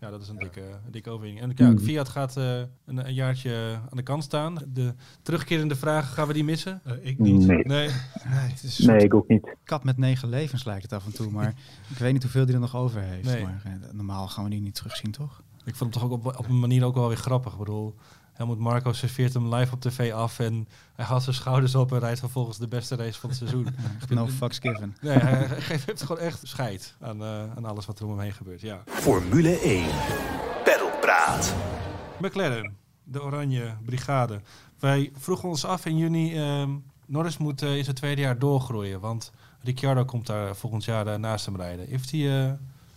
[0.00, 1.42] Ja, dat is een dikke, dikke overwinning.
[1.42, 1.78] En kijk, mm.
[1.78, 4.58] Fiat gaat uh, een, een, jaartje aan de kant staan.
[4.72, 6.80] De terugkerende vragen, gaan we die missen?
[6.86, 7.46] Uh, ik niet.
[7.46, 7.88] Nee, nee.
[8.28, 9.56] nee, het is nee ik ook niet.
[9.64, 11.30] Kat met negen levens lijkt het af en toe.
[11.30, 11.48] Maar
[11.92, 13.24] ik weet niet hoeveel die er nog over heeft.
[13.24, 13.42] Nee.
[13.42, 15.42] Maar normaal gaan we die niet terugzien, toch?
[15.64, 17.52] Ik vond hem toch ook op, op een manier ook wel weer grappig.
[17.52, 17.94] Ik bedoel,
[18.38, 21.98] Helmut Marco serveert hem live op tv af en hij gaat zijn schouders op en
[21.98, 23.66] rijdt vervolgens de beste race van het seizoen.
[24.08, 24.96] no fucks given.
[25.00, 28.32] Nee, hij, heeft gewoon echt scheid aan, uh, aan alles wat er om hem heen
[28.32, 28.60] gebeurt.
[28.60, 28.82] Ja.
[28.86, 29.86] Formule 1.
[30.64, 31.54] Pedalpraat.
[32.20, 34.40] McLaren, de Oranje Brigade.
[34.78, 36.68] Wij vroegen ons af in juni, uh,
[37.06, 41.46] Norris moet uh, in zijn tweede jaar doorgroeien, want Ricciardo komt daar volgend jaar naast
[41.46, 41.86] hem rijden.
[41.86, 42.52] Heeft hij, uh,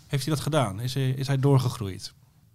[0.07, 0.79] heeft hij dat gedaan?
[0.79, 2.13] Is hij, is hij doorgegroeid?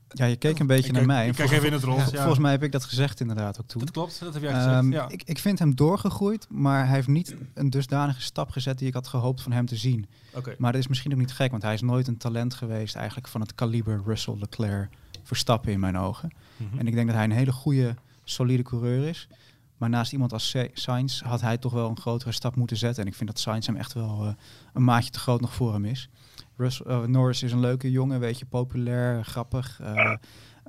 [0.09, 1.29] Ja, je keek een beetje ik naar kijk, mij.
[1.29, 2.11] Ik kijk even in het rond.
[2.11, 2.17] Ja.
[2.17, 3.81] Volgens mij heb ik dat gezegd inderdaad ook toen.
[3.81, 4.77] Dat klopt, dat heb jij gezegd.
[4.77, 5.09] Um, ja.
[5.09, 8.95] ik, ik vind hem doorgegroeid, maar hij heeft niet een dusdanige stap gezet die ik
[8.95, 10.07] had gehoopt van hem te zien.
[10.35, 10.55] Okay.
[10.59, 13.29] Maar dat is misschien ook niet gek, want hij is nooit een talent geweest eigenlijk
[13.29, 14.89] van het kaliber Russell, Leclerc,
[15.23, 16.33] Verstappen in mijn ogen.
[16.57, 16.79] Mm -hmm.
[16.79, 19.29] En ik denk dat hij een hele goede, solide coureur is.
[19.77, 23.03] Maar naast iemand als Sainz had hij toch wel een grotere stap moeten zetten.
[23.03, 24.33] En ik vind dat Sainz hem echt wel uh,
[24.73, 26.09] een maatje te groot nog voor hem is.
[26.57, 29.81] Russ, uh, Norris is een leuke jongen, weet je, populair, grappig.
[29.81, 30.15] Uh,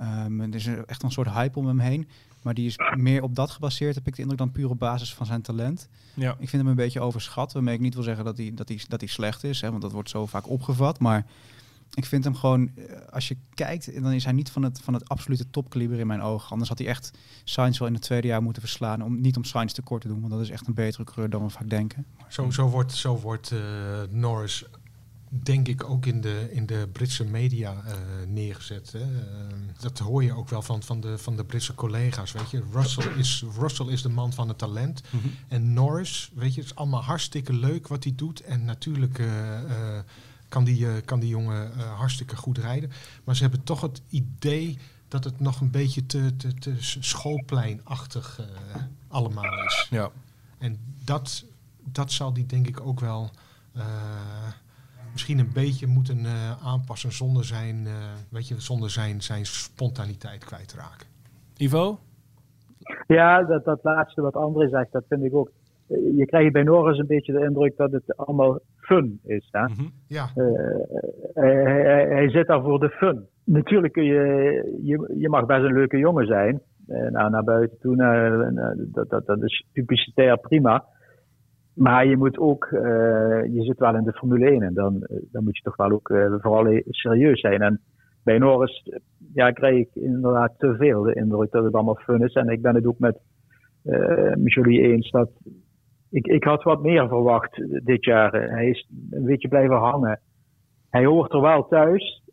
[0.01, 2.07] Um, er is echt een soort hype om hem heen.
[2.41, 5.13] Maar die is meer op dat gebaseerd, heb ik de indruk, dan puur op basis
[5.13, 5.89] van zijn talent.
[6.13, 6.31] Ja.
[6.31, 7.53] Ik vind hem een beetje overschat.
[7.53, 9.81] Waarmee ik niet wil zeggen dat hij, dat hij, dat hij slecht is, hè, want
[9.81, 10.99] dat wordt zo vaak opgevat.
[10.99, 11.25] Maar
[11.93, 12.71] ik vind hem gewoon,
[13.09, 16.21] als je kijkt, dan is hij niet van het, van het absolute topkaliber in mijn
[16.21, 16.49] ogen.
[16.49, 17.11] Anders had hij echt
[17.43, 19.03] Sainz wel in het tweede jaar moeten verslaan.
[19.03, 21.43] Om, niet om Sainz tekort te doen, want dat is echt een betere coureur dan
[21.43, 22.05] we vaak denken.
[22.27, 23.59] Zo, zo wordt, zo wordt uh,
[24.09, 24.65] Norris
[25.29, 27.93] denk ik ook in de, in de Britse media uh,
[28.27, 28.91] neergezet.
[28.91, 28.99] Hè.
[28.99, 29.07] Uh,
[29.79, 32.31] dat hoor je ook wel van, van, de, van de Britse collega's.
[32.31, 35.01] Weet je, Russell is, Russell is de man van het talent.
[35.09, 35.35] Mm -hmm.
[35.47, 38.41] En Norris, weet je, het is allemaal hartstikke leuk wat hij doet.
[38.41, 39.27] En natuurlijk uh,
[40.47, 42.91] kan, die, kan die jongen hartstikke goed rijden.
[43.23, 48.39] Maar ze hebben toch het idee dat het nog een beetje te, te, te schoolpleinachtig
[49.07, 49.87] allemaal is.
[49.89, 50.11] Ja.
[50.57, 51.45] En dat,
[51.83, 53.31] dat zal die denk ik ook wel
[55.17, 57.93] misschien een beetje moeten uh, aanpassen zonder zijn, uh,
[58.31, 61.07] weet je, zonder zijn, zijn spontaniteit kwijt te raken.
[61.57, 61.99] Ivo?
[63.07, 65.51] Ja, dat, dat laatste wat André zegt, dat vind ik ook.
[65.87, 69.47] Je krijgt bij Norris een beetje de indruk dat het allemaal fun is.
[69.51, 69.61] Hè?
[69.61, 69.91] Mm -hmm.
[70.07, 70.25] Ja.
[70.35, 70.45] Uh,
[71.33, 73.27] hij, hij, hij, zit daar voor de fun.
[73.43, 74.23] Natuurlijk kun je,
[74.83, 76.61] je, je mag best een leuke jongen zijn.
[76.87, 77.95] Nou, naar buiten toe,
[78.93, 80.85] dat, dat, dat is publicitair prima.
[81.77, 82.81] Maar je moet ook, uh,
[83.53, 86.09] je zit wel in de Formule 1 en dan, dan moet je toch wel ook
[86.09, 87.61] uh, vooral serieus zijn.
[87.61, 87.81] En
[88.23, 88.89] bij Norris
[89.33, 92.33] ja, krijg ik inderdaad te veel de indruk dat het allemaal fun is.
[92.33, 93.19] En ik ben het ook met
[93.83, 95.29] uh, jullie eens dat
[96.09, 98.33] ik, ik had wat meer verwacht dit jaar.
[98.33, 100.19] Hij is een beetje blijven hangen.
[100.89, 102.23] Hij hoort er wel thuis,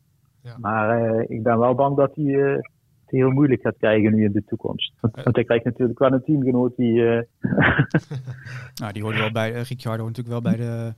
[0.42, 0.56] ja.
[0.60, 2.60] maar ik ben wel bang dat hij
[3.06, 4.92] het heel moeilijk gaat krijgen nu in de toekomst.
[5.00, 6.92] Want, want hij krijgt natuurlijk wel een teamgenoot die...
[6.92, 7.20] Uh...
[8.80, 10.94] nou, die hoort wel bij, uh, Ricciardo natuurlijk wel bij de,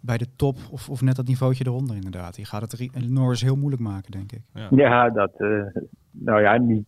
[0.00, 2.34] bij de top of, of net dat niveautje eronder inderdaad.
[2.34, 4.42] Die gaat het Norris heel moeilijk maken, denk ik.
[4.54, 5.32] Ja, ja dat...
[5.38, 5.66] Uh,
[6.10, 6.84] nou ja, niet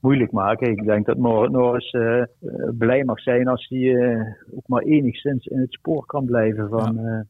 [0.00, 0.70] moeilijk maken.
[0.70, 1.96] Ik denk dat Norris
[2.78, 4.16] blij mag zijn als hij
[4.54, 6.94] ook maar enigszins in het spoor kan blijven van...
[6.94, 7.20] Ja eh,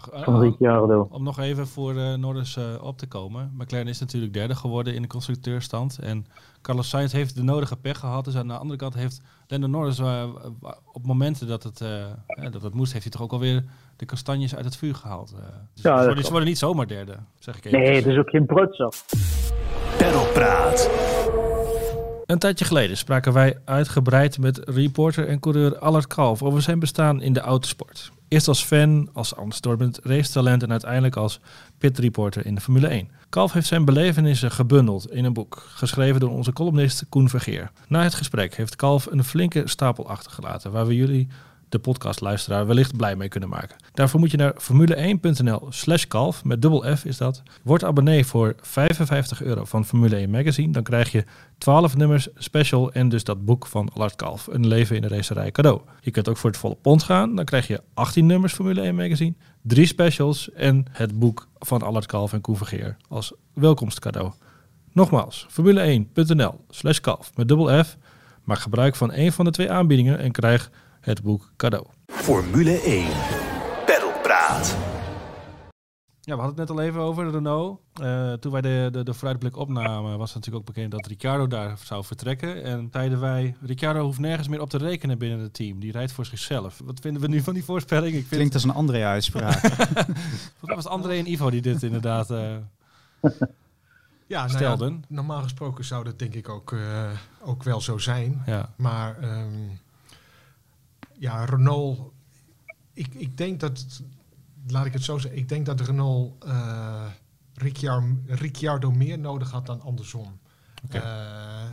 [0.00, 1.06] van Ricciardo.
[1.10, 3.52] Om nog even voor eh, Norris eh, op te komen.
[3.58, 5.98] McLaren is natuurlijk derde geworden in de constructeurstand.
[6.02, 6.26] En
[6.62, 8.24] Carlos Sainz heeft de nodige pech gehad.
[8.24, 10.24] Dus aan de andere kant heeft Lando Norris eh,
[10.92, 13.64] op momenten dat het, eh, eh, dat het moest, heeft hij toch ook alweer
[13.96, 15.32] de kastanjes uit het vuur gehaald.
[15.32, 15.38] eh.
[15.74, 17.78] Dus Ja, ze, worden, ze worden niet zomaar derde, zeg ik even.
[17.80, 18.92] Nee, het is ook geen prutser.
[19.98, 20.90] Pedalpraat.
[22.32, 27.22] Een tijdje geleden spraken wij uitgebreid met reporter en coureur Allard Kalf over zijn bestaan
[27.22, 28.12] in de autosport.
[28.28, 31.40] Eerst als fan, als ambassador racetalent en uiteindelijk als
[31.78, 33.08] pitreporter in de Formule 1.
[33.28, 37.70] Kalf heeft zijn belevenissen gebundeld in een boek, geschreven door onze columnist Koen Vergeer.
[37.88, 41.28] Na het gesprek heeft Kalf een flinke stapel achtergelaten waar we jullie,
[41.72, 43.76] de podcastluisteraar, wellicht blij mee kunnen maken.
[43.92, 47.42] Daarvoor moet je naar formule1.nl slash kalf, met dubbel F is dat.
[47.62, 50.72] Word abonnee voor 55 euro van Formule 1 Magazine.
[50.72, 51.24] Dan krijg je
[51.58, 55.50] 12 nummers special en dus dat boek van Allard Kalf, Een leven in de racerij
[55.50, 55.80] cadeau.
[56.00, 57.34] Je kunt ook voor het volle pond gaan.
[57.34, 62.06] Dan krijg je 18 nummers Formule 1 Magazine, drie specials en het boek van Allard
[62.06, 64.32] Kalf en Koen Vergeer als welkomstcadeau.
[64.92, 67.96] Nogmaals, formule1.nl slash kalf met dubbel F.
[68.44, 70.70] Maak gebruik van een van de twee aanbiedingen en krijg
[71.02, 71.86] het boek cadeau.
[72.06, 73.06] Formule 1.
[73.86, 74.76] Pedalpraat.
[76.20, 77.80] Ja, we hadden het net al even over Renault.
[77.94, 81.46] Eh, toen wij de, de, de vooruitblik opnamen, was het natuurlijk ook bekend dat Ricciardo
[81.46, 82.62] daar zou vertrekken.
[82.62, 85.80] En zeiden wij, Ricciardo hoeft nergens meer op te rekenen binnen het team.
[85.80, 86.80] Die rijdt voor zichzelf.
[86.84, 88.12] Wat vinden we nu van die voorspelling?
[88.14, 89.60] Ik vind, Klinkt als een André-uitspraak.
[89.60, 92.58] Volgens mij was André en Ivo die dit inderdaad eh, Ja,
[93.26, 93.38] nou
[94.26, 95.04] ja, stelden.
[95.08, 97.10] normaal gesproken zou dat denk ik ook, eh,
[97.40, 98.42] ook wel zo zijn.
[98.46, 98.72] Ja.
[98.76, 99.68] Maar ehm,
[101.22, 102.12] ja, Renault.
[102.92, 104.02] Ik, ik denk dat.
[104.66, 105.40] Laat ik het zo zeggen.
[105.40, 107.06] Ik denk dat Renault eh
[107.54, 110.38] Ricciardo, Ricciardo meer nodig had dan andersom.
[110.88, 111.70] Eh,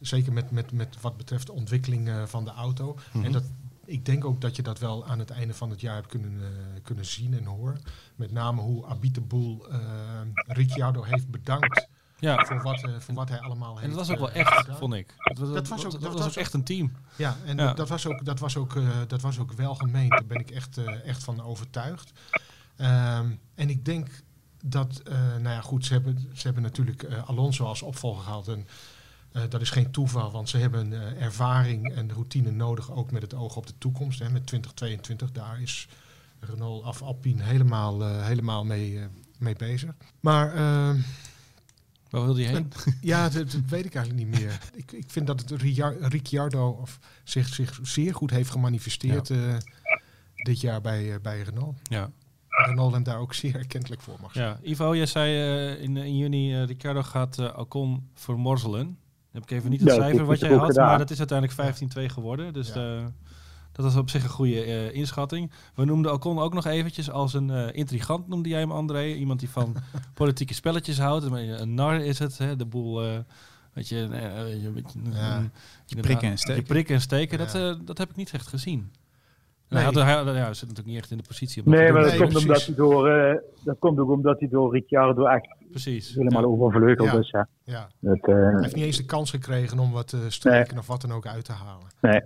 [0.00, 2.98] zeker met, met, met wat betreft de ontwikkeling eh, van de auto.
[3.12, 3.24] Mhm.
[3.24, 3.44] En dat,
[3.84, 6.40] ik denk ook dat je dat wel aan het einde van het jaar hebt kunnen,
[6.82, 7.80] kunnen zien en horen.
[8.16, 9.78] Met name hoe Abit de Boel eh,
[10.46, 11.88] Ricciardo heeft bedankt
[12.20, 12.44] ja.
[12.44, 14.68] voor wat, eh, voor wat hij allemaal heeft En dat was ook wel eh, echt,
[14.78, 15.14] vond ik.
[15.16, 16.92] Dat was, Dat was ook- dat dat was ook echt een team.
[17.16, 17.74] Ja, en Ja.
[17.74, 20.10] Dat, was ook, dat, was ook, eh, dat was ook wel gemeend.
[20.10, 22.12] Daar ben ik echt, eh, echt van overtuigd.
[22.76, 24.08] Ehm, en ik denk
[24.64, 28.48] dat, eh, nou ja, goed, ze hebben, ze hebben natuurlijk eh, Alonso als opvolger gehaald.
[28.48, 28.66] En
[29.32, 33.22] eh, dat is geen toeval, want ze hebben eh, ervaring en routine nodig, ook met
[33.22, 34.18] het oog op de toekomst.
[34.18, 35.88] Hè, met 2022, daar is
[36.40, 39.04] Renault of Alpine helemaal, eh, helemaal mee, eh,
[39.38, 39.90] mee bezig.
[40.20, 40.98] Maar ehm,
[42.10, 42.72] Waar wilde je heen?
[43.00, 44.58] ja, dat, dat weet ik eigenlijk niet meer.
[44.74, 45.50] Ik, ik vind dat het
[46.12, 49.38] Ricciardo of zich, zich zeer goed heeft gemanifesteerd eh,
[50.34, 51.76] dit jaar bij, eh, bij Renault.
[51.82, 52.10] Ja.
[52.48, 54.46] Renault hem daar ook zeer erkentelijk voor mag zijn.
[54.62, 54.70] ja.
[54.70, 55.34] Ivo, jij zei
[55.76, 58.84] eh, in, in juni, Ricciardo gaat Ocon vermorzelen.
[59.32, 60.86] Dan heb ik even niet het Ja, cijfer wat jij had, gedaan.
[60.86, 61.78] maar dat is uiteindelijk
[62.10, 62.52] 15-2 geworden.
[62.52, 63.12] Dus Ja.
[63.72, 65.50] Dat was op zich een goede eh, inschatting.
[65.74, 69.04] We noemden Ocon ook nog eventjes als een eh, intrigant, noemde jij hem André.
[69.04, 69.76] Iemand die van
[70.14, 71.24] politieke spelletjes houdt.
[71.24, 72.56] Een, een nar is het, hè?
[72.56, 73.02] de boel...
[73.04, 73.18] eh
[73.72, 74.02] Weet je, je,
[74.66, 75.36] een beetje- Ja.
[75.36, 75.50] een-
[75.86, 76.60] Je prikken en steken.
[76.62, 77.70] Je prikken en steken, dat, Ja.
[77.70, 78.78] eh, dat heb ik niet echt gezien.
[79.68, 79.82] Nee.
[79.82, 81.64] Hij, had, hij, hij zit natuurlijk niet echt in de positie.
[81.64, 82.48] om dat Nee, te maar dat, Nee, komt precies.
[82.48, 86.14] omdat hij door, eh, dat komt ook omdat hij door Ricciardo echt Precies.
[86.14, 86.48] helemaal Ja.
[86.48, 87.18] overvleugeld Ja.
[87.18, 87.30] is.
[87.30, 87.42] Hè.
[87.72, 87.90] Ja.
[88.00, 91.00] Dat, eh, Hij heeft niet eens de kans gekregen om wat te strijken of wat
[91.00, 91.86] dan ook uit te halen.
[92.00, 92.20] nee.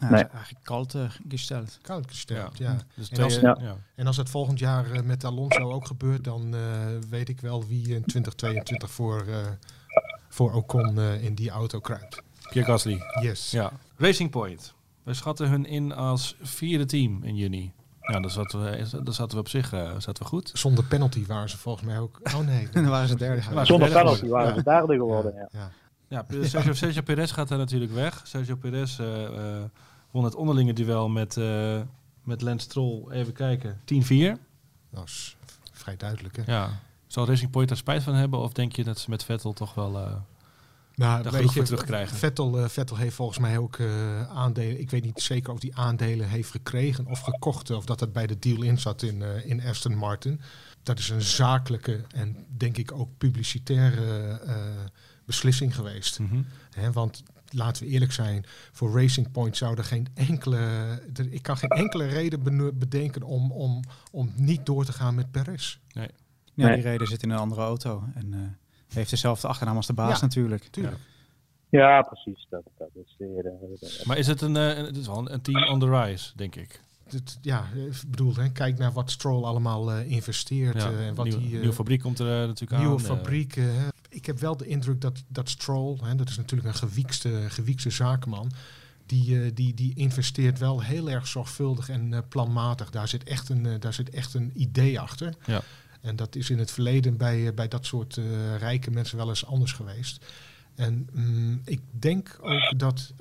[0.00, 0.24] Nou, Nee.
[0.24, 1.78] is eigenlijk kalt eh, gesteld.
[1.82, 2.76] Koud gesteld, ja.
[2.94, 3.56] Dus En als- ja.
[3.60, 3.76] Ja.
[3.94, 6.60] En als het volgend jaar eh, met Alonso ook gebeurt, dan eh,
[7.10, 9.36] weet ik wel wie in 2022 voor, eh,
[10.28, 12.22] voor Ocon eh, in die auto kruipt.
[12.50, 13.00] Pierre Gasly.
[13.20, 13.50] Yes.
[13.50, 13.72] Ja.
[13.96, 14.74] Racing Point.
[15.02, 17.72] We schatten hun in als vierde team in juni.
[18.00, 20.50] Ja, dat zaten we, dat zaten we op zich eh, zaten we goed.
[20.54, 22.18] Zonder penalty waren ze volgens mij ook.
[22.22, 22.68] Oh nee.
[22.72, 23.66] Dan waren ze derde geworden.
[23.66, 25.34] Zonder penalty waren ze derde geworden.
[25.34, 25.48] Ja.
[25.52, 25.70] Ja.
[26.08, 28.20] Ja, Sergio, Sergio Perez gaat daar natuurlijk weg.
[28.24, 29.62] Sergio Perez eh, eh,
[30.10, 31.80] won het onderlinge duel met, eh
[32.24, 33.10] met Lance Stroll.
[33.10, 33.80] Even kijken.
[33.80, 34.38] 10-4.
[34.90, 35.36] Dat is
[35.72, 36.36] vrij duidelijk.
[36.36, 36.42] Hè?
[36.52, 36.80] Ja.
[37.06, 38.38] Zal Racing Point daar spijt van hebben?
[38.40, 39.98] Of denk je dat ze met Vettel toch wel...
[39.98, 40.12] eh,
[40.94, 42.16] Nou, Daar genoeg je, voor terugkrijgen.
[42.16, 44.80] Vettel, eh, Vettel heeft volgens mij ook eh, aandelen.
[44.80, 47.70] Ik weet niet zeker of die aandelen heeft gekregen of gekocht.
[47.70, 50.40] Of dat dat bij de deal in zat in, eh, in Aston Martin.
[50.82, 54.54] Dat is een zakelijke en denk ik ook publicitaire eh,
[55.24, 56.18] beslissing geweest.
[56.18, 56.42] mhm.
[56.70, 57.22] Hè, want
[57.54, 60.56] laten we eerlijk zijn, voor Racing Point zou er geen enkele.
[61.14, 65.30] er- ik kan geen enkele reden bedenken om, om, om niet door te gaan met
[65.30, 65.78] Perez.
[65.88, 66.06] Ja,
[66.54, 66.74] Nee.
[66.74, 68.04] die reden zit in een andere auto.
[68.14, 68.40] En eh,
[68.94, 70.20] heeft dezelfde achternaam als de baas Ja.
[70.26, 70.64] natuurlijk.
[70.70, 70.96] Tuurlijk.
[71.68, 72.46] Ja, precies.
[72.50, 73.52] Dat, dat is weer,
[74.04, 76.80] Maar is het een, eh, het is wel een, team on the rise, denk ik.
[77.08, 80.82] Het- ja, ik bedoel, hè, kijk naar wat Stroll allemaal eh, investeert.
[80.82, 83.04] Ja, eh, en wat nieuw- die, nieuwe fabriek komt er natuurlijk nieuwe aan.
[83.04, 83.10] eh.
[83.16, 83.70] fabrieken.
[84.10, 87.90] Ik heb wel de indruk dat, dat Stroll, hè, dat is natuurlijk een gewiekste, gewiekste
[87.90, 88.52] zakenman,
[89.10, 92.90] die, eh, die, die investeert wel heel erg zorgvuldig en eh, planmatig.
[92.90, 95.34] Daar zit, echt een, eh, daar zit echt een idee achter.
[95.46, 95.62] Ja.
[96.00, 98.20] En dat is in het verleden bij, bij dat soort
[98.58, 100.24] rijke mensen wel eens anders geweest.
[100.74, 103.12] En mm, ik denk ook dat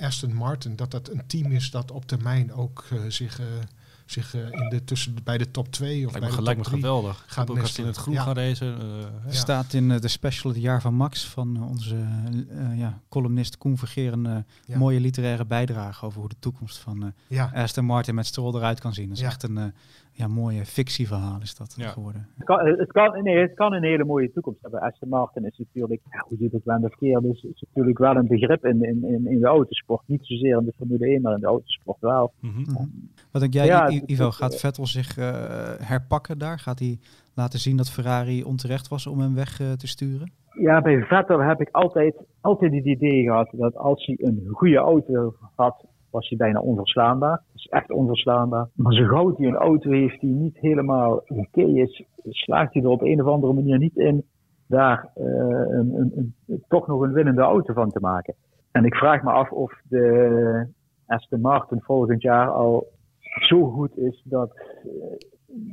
[0.00, 3.40] Aston Martin dat dat een team is dat op termijn ook zich,
[4.04, 6.62] zich eh, in de, tussen, bij de top 2 of Lijkt bij me, de lijkt
[6.62, 7.24] top me 3 geweldig.
[7.26, 8.80] gaat Ook als in het groen gaan racen.
[8.80, 8.86] eh.
[9.26, 9.32] Ja.
[9.32, 11.96] Staat in eh, de special het jaar van Max van onze
[12.50, 14.78] eh, ja, columnist Koen Vergeer een eh, Ja.
[14.78, 18.80] mooie literaire bijdrage over hoe de toekomst van eh, Ja, Aston Martin met Stroll eruit
[18.80, 19.08] kan zien.
[19.08, 19.28] Dat is Ja.
[19.28, 19.64] echt een eh,
[20.16, 21.88] ja, mooie fictieverhaal is dat Ja.
[21.88, 22.28] geworden.
[22.36, 24.80] Het kan, het, kan, nee, het kan een hele mooie toekomst hebben.
[24.80, 28.16] Aston Martin is natuurlijk, ja, hoe zit het wel of keer, dus is natuurlijk wel
[28.16, 30.02] een begrip in, in, in, in de autosport.
[30.06, 32.32] Niet zozeer in de Formule 1, maar in de autosport wel.
[32.40, 32.60] Mhm.
[32.60, 32.84] Mhm.
[33.30, 34.30] Wat denk jij, Ja, I- het- Ivo?
[34.30, 35.26] Gaat Vettel zich eh,
[35.78, 36.58] herpakken daar?
[36.58, 36.98] Gaat hij
[37.34, 40.32] laten zien dat Ferrari onterecht was om hem weg eh, te sturen?
[40.58, 44.76] Ja, bij Vettel heb ik altijd, altijd het idee gehad dat als hij een goede
[44.76, 47.42] auto had, was hij bijna onverslaanbaar.
[47.64, 48.68] Is echt onverslaanbaar.
[48.74, 52.88] Maar zo gauw hij een auto heeft die niet helemaal oké is, slaagt hij er
[52.88, 54.24] op een of andere manier niet in
[54.66, 55.24] daar eh,
[55.68, 56.12] een,
[56.46, 58.34] een, toch nog een winnende auto van te maken.
[58.70, 60.66] En ik vraag me af of de
[61.06, 62.86] Aston Martin volgend jaar al
[63.20, 65.28] zo goed is dat, eh,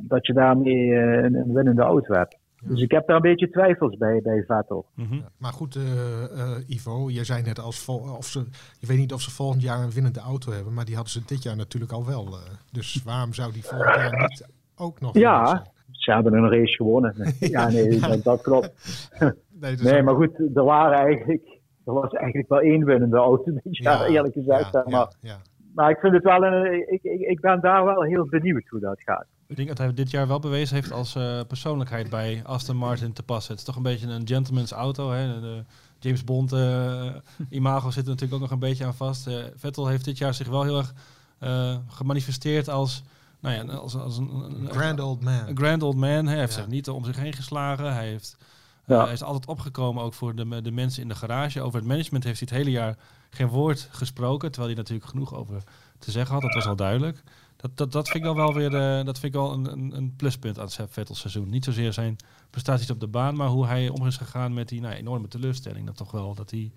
[0.07, 2.39] dat je daarmee eh, een winnende auto hebt.
[2.63, 4.85] Dus ik heb daar een beetje twijfels bij, bij Vettel.
[4.95, 5.19] Mhm.
[5.37, 8.39] maar goed, eh, eh, Ivo, jij zei net als vol, of ze,
[8.79, 11.21] je weet niet of ze volgend jaar een winnende auto hebben, maar die hadden ze
[11.25, 12.25] dit jaar natuurlijk al wel.
[12.27, 12.39] eh.
[12.71, 15.45] dus waarom zou die volgend jaar niet ook nog Ja.
[15.47, 15.61] zijn?
[15.91, 17.15] Ze hebben een race gewonnen.
[17.39, 18.71] Ja, nee, dat, dat klopt.
[19.61, 21.59] Nee, dus Nee, maar goed, er waren eigenlijk.
[21.85, 24.73] Er was eigenlijk wel één winnende auto dit jaar, eerlijk gezegd.
[24.73, 24.83] Maar.
[24.87, 25.37] ja, ja.
[25.75, 26.91] maar ik vind het wel een.
[26.93, 29.25] Ik, ik, ik ben daar wel heel benieuwd hoe dat gaat.
[29.51, 33.13] Ik denk dat hij dit jaar wel bewezen heeft als eh, persoonlijkheid bij Aston Martin
[33.13, 33.51] te passen.
[33.51, 35.11] Het is toch een beetje een gentleman's auto.
[35.11, 35.39] Hè?
[35.41, 35.63] De
[35.99, 37.05] James Bond eh,
[37.49, 39.27] imago zit er natuurlijk ook nog een beetje aan vast.
[39.27, 40.93] Eh, Vettel heeft dit jaar zich wel heel erg
[41.39, 43.01] eh, gemanifesteerd als,
[43.39, 45.47] nou ja, als, als een, een, Grand old man.
[45.47, 46.25] een grand old man.
[46.27, 46.59] Hij heeft Ja.
[46.59, 47.93] zich niet om zich heen geslagen.
[47.93, 48.37] Hij, heeft,
[48.85, 49.03] Ja.
[49.03, 51.61] hij is altijd opgekomen ook voor de, de mensen in de garage.
[51.61, 52.97] Over het management heeft hij het hele jaar
[53.29, 54.51] geen woord gesproken.
[54.51, 55.63] Terwijl hij natuurlijk genoeg over
[55.99, 56.41] te zeggen had.
[56.43, 57.23] Dat was al duidelijk.
[57.61, 59.91] Dat, dat, dat vind ik dan wel weer eh, dat vind ik wel een, een,
[59.95, 61.49] een pluspunt aan het Vettel seizoen.
[61.49, 62.15] Niet zozeer zijn
[62.49, 65.85] prestaties op de baan, maar hoe hij om is gegaan met die nou, enorme teleurstelling.
[65.85, 66.71] Dat toch wel dat hij niet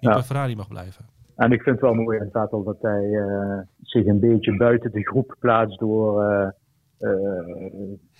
[0.00, 0.12] Ja.
[0.12, 1.04] bij Ferrari mag blijven.
[1.36, 4.92] En ik vind het wel mooi aan Vettel dat hij eh, zich een beetje buiten
[4.92, 6.48] de groep plaatst door eh,
[6.98, 7.10] eh,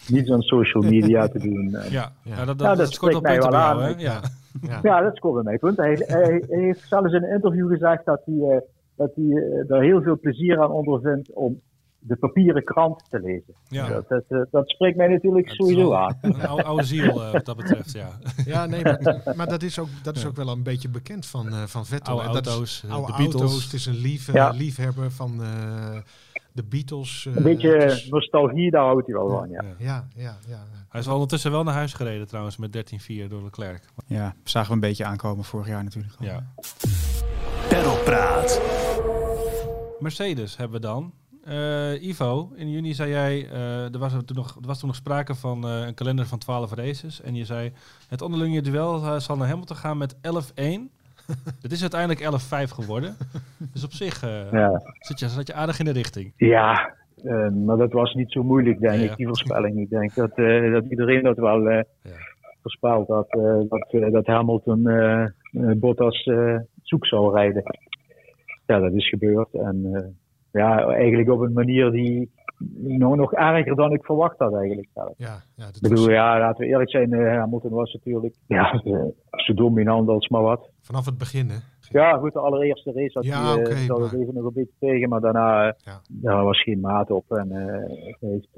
[0.09, 1.74] niets aan social media te doen.
[1.74, 2.37] En- Ja, ja.
[2.37, 2.44] Ja.
[2.44, 3.98] dat, dat, Ja, dat dat scoort mij bij wel aan.
[3.98, 4.20] Ja.
[4.62, 4.78] Ja.
[4.83, 5.76] Ja, dat scoorde mij punt.
[5.76, 8.61] Hij, hij, hij heeft zelfs in een interview gezegd dat hij, eh,
[8.96, 11.61] dat hij er heel veel plezier aan ondervindt om
[12.02, 13.54] de papieren krant te lezen.
[13.68, 13.88] Ja.
[13.88, 16.18] Dat, dat, eh, dat spreekt mij natuurlijk sowieso wel aan.
[16.20, 18.08] Een oude, oude ziel eh, wat dat betreft, ja.
[18.44, 21.48] Ja, nee, maar, maar dat is ook, dat is ook wel een beetje bekend van,
[21.48, 22.22] eh, van Vettel.
[22.22, 23.40] Oude is- auto's, oude de Beatles.
[23.42, 23.64] auto's.
[23.64, 24.50] Het is een lief, Ja.
[24.50, 25.98] liefhebber van eh,
[26.52, 27.26] de Beatles.
[27.26, 29.48] eh, Een beetje nostalgie, daar houdt hij wel van.
[29.50, 29.62] Ja.
[29.62, 29.74] Ja.
[29.78, 30.58] ja, ja, ja.
[30.88, 33.82] Hij is ondertussen wel naar huis gereden trouwens met 13-4 door Leclerc.
[34.06, 36.14] Ja, zagen we een beetje aankomen vorig jaar natuurlijk.
[36.20, 36.26] al.
[36.26, 36.46] Ja.
[37.68, 38.60] Perlpraat.
[40.00, 41.12] Mercedes hebben we dan.
[41.44, 44.88] Eh, Ivo, in juni zei jij, eh, er, was er, toen nog, er was toen
[44.88, 47.22] nog sprake van eh, een kalender van 12 races.
[47.22, 47.72] En je zei,
[48.09, 50.18] het onderlinge duel zal naar Hamilton gaan met 11-1.
[51.62, 52.20] Het is uiteindelijk
[52.68, 53.16] 11-5 geworden.
[53.72, 54.20] Dus op zich
[54.53, 54.83] Ja.
[54.98, 56.33] zit, je, zat je aardig in de richting.
[56.37, 56.94] Ja,
[57.64, 59.79] maar dat was niet zo moeilijk, denk Ja, ik, die voorspelling.
[59.81, 60.37] Ik denk dat,
[60.72, 61.85] dat iedereen dat wel Ja.
[62.62, 63.29] voorspeld had.
[63.31, 64.83] eh, dat, eh, dat Hamilton
[65.76, 66.29] Bottas
[66.83, 67.62] zoek zou rijden.
[68.66, 69.55] Ja, dat is gebeurd.
[69.55, 70.16] En
[70.52, 72.30] ja, eigenlijk op een manier die
[72.78, 75.08] nog, nog erger dan ik verwacht had eigenlijk ja,
[75.56, 79.04] ja Ik bedoel, was ja, laten we eerlijk zijn, eh, Hamilton was natuurlijk ja, eh,
[79.30, 80.70] zo dominant als maar wat.
[80.80, 81.56] vanaf het begin, hè?
[81.92, 85.08] Ja, goed, de allereerste race had Ja, hij, eh, maar- even nog een beetje tegen,
[85.08, 86.00] maar daarna Ja.
[86.08, 87.24] daar was geen maat op.
[87.30, 87.48] En
[88.20, 88.48] heeft,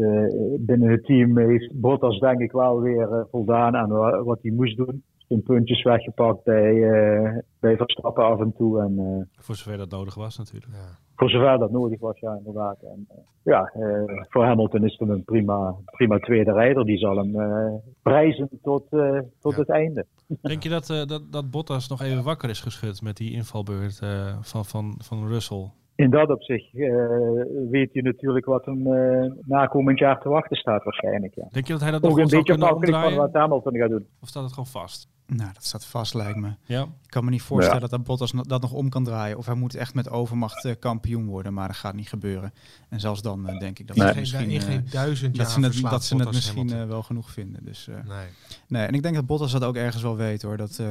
[0.61, 4.77] binnen het team heeft Bottas denk ik wel weer voldaan aan wa- wat hij moest
[4.77, 5.03] doen.
[5.33, 8.81] Zijn puntjes weggepakt bij, eh, bij Verstappen af en toe.
[8.81, 10.73] En eh, Voor zover dat nodig was natuurlijk.
[10.73, 10.99] Ja.
[11.17, 12.83] voor zover dat nodig was, ja, inderdaad.
[12.83, 16.85] En, eh, ja, eh, voor Hamilton is het een prima, prima tweede rijder.
[16.85, 19.59] Die zal hem eh, prijzen tot, eh, tot Ja.
[19.59, 20.07] het einde.
[20.43, 24.01] Denk je dat, eh, dat, dat Bottas nog even wakker is geschud met die invalbeurt
[24.01, 25.71] eh, van, van, van Russell?
[25.95, 26.91] In dat opzicht eh,
[27.71, 31.35] weet je natuurlijk wat hem eh, na komend jaar te wachten staat waarschijnlijk.
[31.35, 31.47] Ja.
[31.51, 34.07] Denk je dat hij dat nog Ook een beetje afhankelijk van wat Hamilton gaat doen.
[34.21, 35.09] Of staat het gewoon vast?
[35.37, 36.51] Nou, dat staat vast lijkt me.
[36.65, 36.83] Ja?
[36.83, 39.39] Ik kan me niet voorstellen dat dat Bottas dat nog om kan draaien.
[39.39, 42.53] Of hij moet echt met overmacht eh, kampioen worden, maar dat gaat niet gebeuren.
[42.89, 45.55] En zelfs dan eh, denk ik dat geen, misschien, in eh, geen duizend jaar dat
[45.55, 47.65] ze het, dat ze het misschien eh, wel genoeg vinden.
[47.65, 48.27] Dus, eh, Nee.
[48.69, 50.57] nee, en ik denk dat Bottas dat ook ergens wel weet hoor.
[50.57, 50.87] Dat, eh,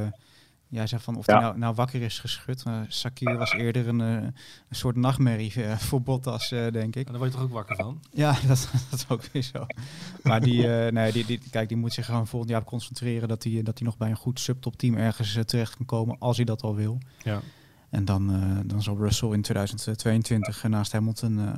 [0.72, 1.32] Jij zei van of Ja.
[1.32, 2.64] hij nou, nou wakker is geschud.
[2.64, 7.06] Maar Sakir was eerder een, eh, een soort nachtmerrie eh, voor Bottas, eh, denk ik.
[7.06, 8.00] En daar word je toch ook wakker van?
[8.10, 9.66] Ja, dat, dat is ook weer zo.
[10.22, 13.28] Maar die, eh, nee, die, die, kijk, die moet zich gewoon volgend jaar op concentreren
[13.28, 16.36] dat hij, dat hij nog bij een goed subtopteam ergens eh, terecht kan komen, als
[16.36, 16.98] hij dat al wil.
[17.22, 17.40] Ja.
[17.90, 21.52] En dan, eh, dan zal Russell in 2022 naast Hamilton eh,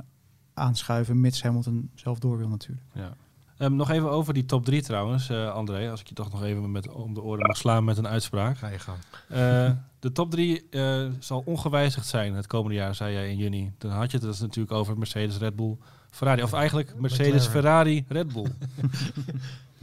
[0.55, 2.87] aanschuiven, mits Hamilton zelf door wil natuurlijk.
[2.93, 3.17] Ja.
[3.59, 5.91] Ehm, nog even over die top 3 trouwens, eh, André.
[5.91, 8.59] Als ik je toch nog even met, om de oren mag slaan met een uitspraak.
[8.59, 8.99] Ga je gang.
[9.29, 13.73] Eh, de top 3 eh, zal ongewijzigd zijn het komende jaar, zei jij in juni.
[13.79, 15.77] Dan had je het dus natuurlijk over Mercedes, Red Bull,
[16.11, 16.43] Ferrari.
[16.43, 17.51] Of eigenlijk Mercedes, McLaren.
[17.51, 18.47] Ferrari, Red Bull.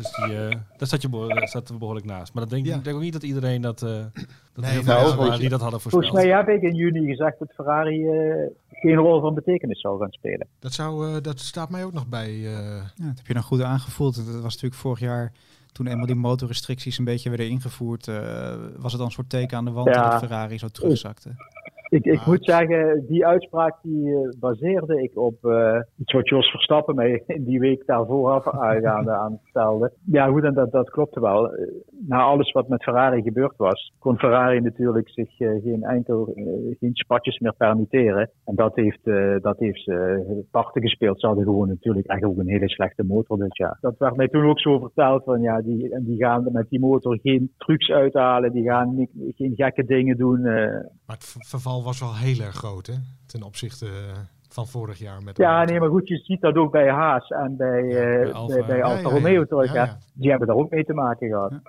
[0.01, 2.33] dus die, eh, daar zat je behoorlijk, zat we behoorlijk naast.
[2.33, 2.75] Maar dat denk, Ja.
[2.75, 5.61] ik denk ook niet dat iedereen dat, eh dat Nee, heel nou, waren die dat
[5.61, 6.05] hadden voorspeld.
[6.07, 9.99] Volgens mij heb ik in juni gezegd dat Ferrari eh, geen rol van betekenis zou
[9.99, 10.47] gaan spelen.
[10.59, 12.29] Dat, zou, eh, dat staat mij ook nog bij.
[12.29, 12.43] eh,
[12.95, 14.15] Ja, dat heb je dan goed aangevoeld.
[14.15, 15.31] Dat was natuurlijk vorig jaar,
[15.71, 19.57] toen eenmaal die motorrestricties een beetje werden ingevoerd, eh, was het dan een soort teken
[19.57, 20.09] aan de wand Ja.
[20.09, 21.29] dat Ferrari zo terugzakte.
[21.91, 26.29] Ik, ik Maar moet zeggen, die uitspraak die eh, baseerde ik op eh, iets wat
[26.29, 29.91] Jos Verstappen mij in die week daarvoor af aangaande aan stelde.
[30.05, 31.53] Ja goed, en dat, dat klopte wel.
[31.53, 31.67] Eh,
[32.07, 36.33] Na alles wat met Ferrari gebeurd was, kon Ferrari natuurlijk zich geen enkel,
[36.79, 38.29] geen spatjes meer permitteren.
[38.45, 39.03] En dat heeft,
[39.41, 41.19] dat heeft ze parten gespeeld.
[41.19, 43.77] Ze hadden gewoon natuurlijk echt ook een hele slechte motor dit jaar.
[43.81, 46.79] Dat werd mij toen ook zo verteld van ja, die, en die gaan met die
[46.79, 50.41] motor geen trucs uithalen, die gaan niet, geen gekke dingen doen.
[50.41, 51.45] maar het ver-
[51.83, 52.93] was wel heel erg groot, hè?
[53.25, 54.17] Ten opzichte eh,
[54.49, 55.23] van vorig jaar.
[55.23, 58.33] Met Ja, nee, maar goed, je ziet dat ook bij Haas en bij, eh, bij
[58.33, 58.55] Alfa.
[58.55, 59.13] bij, bij Ja, Alfa ja, ja.
[59.13, 59.73] Romeo terug.
[59.73, 59.97] Ja, ja.
[60.13, 61.51] Die hebben daar ook mee te maken gehad.
[61.51, 61.61] Ja.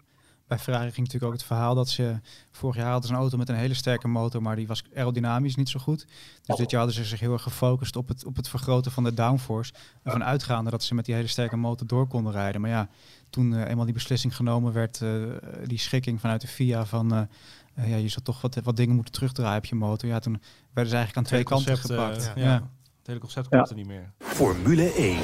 [0.52, 2.14] Bij Ferrari ging natuurlijk ook het verhaal dat ze
[2.50, 5.56] vorig jaar hadden ze een auto met een hele sterke motor, maar die was aerodynamisch
[5.56, 6.06] niet zo goed.
[6.46, 9.04] Dus dit jaar hadden ze zich heel erg gefocust op het, op het vergroten van
[9.04, 9.72] de downforce.
[10.02, 12.60] Ervan uitgaande dat ze met die hele sterke motor door konden rijden.
[12.60, 12.88] Maar ja,
[13.30, 15.10] toen eh, eenmaal die beslissing genomen werd, eh,
[15.66, 17.20] die schikking vanuit de FIA van eh,
[17.74, 20.08] eh, ja, je zou toch wat, wat dingen moeten terugdraaien op je motor.
[20.08, 20.42] Ja, toen
[20.72, 22.32] werden ze eigenlijk aan twee kanten concept, eh, gepakt.
[22.36, 22.42] ja.
[22.44, 22.52] ja.
[22.98, 23.56] Het hele concept Ja.
[23.56, 24.12] klopte niet meer.
[24.18, 25.18] Formule 1.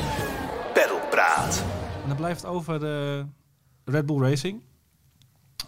[0.75, 1.65] Pedalpraat.
[2.03, 3.25] En dan blijft over de
[3.85, 4.61] Red Bull Racing.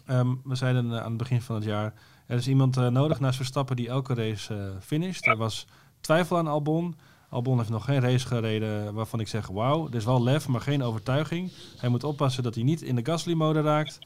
[0.07, 1.93] Ehm, we zeiden eh, aan het begin van het jaar,
[2.27, 5.27] er is iemand eh, nodig naast Verstappen die elke race eh finisht.
[5.27, 5.67] Er was
[6.01, 6.97] twijfel aan Albon.
[7.29, 10.61] Albon heeft nog geen race gereden waarvan ik zeg, wauw, er is wel lef, maar
[10.61, 11.53] geen overtuiging.
[11.77, 13.99] Hij moet oppassen dat hij niet in de Gasly-mode raakt.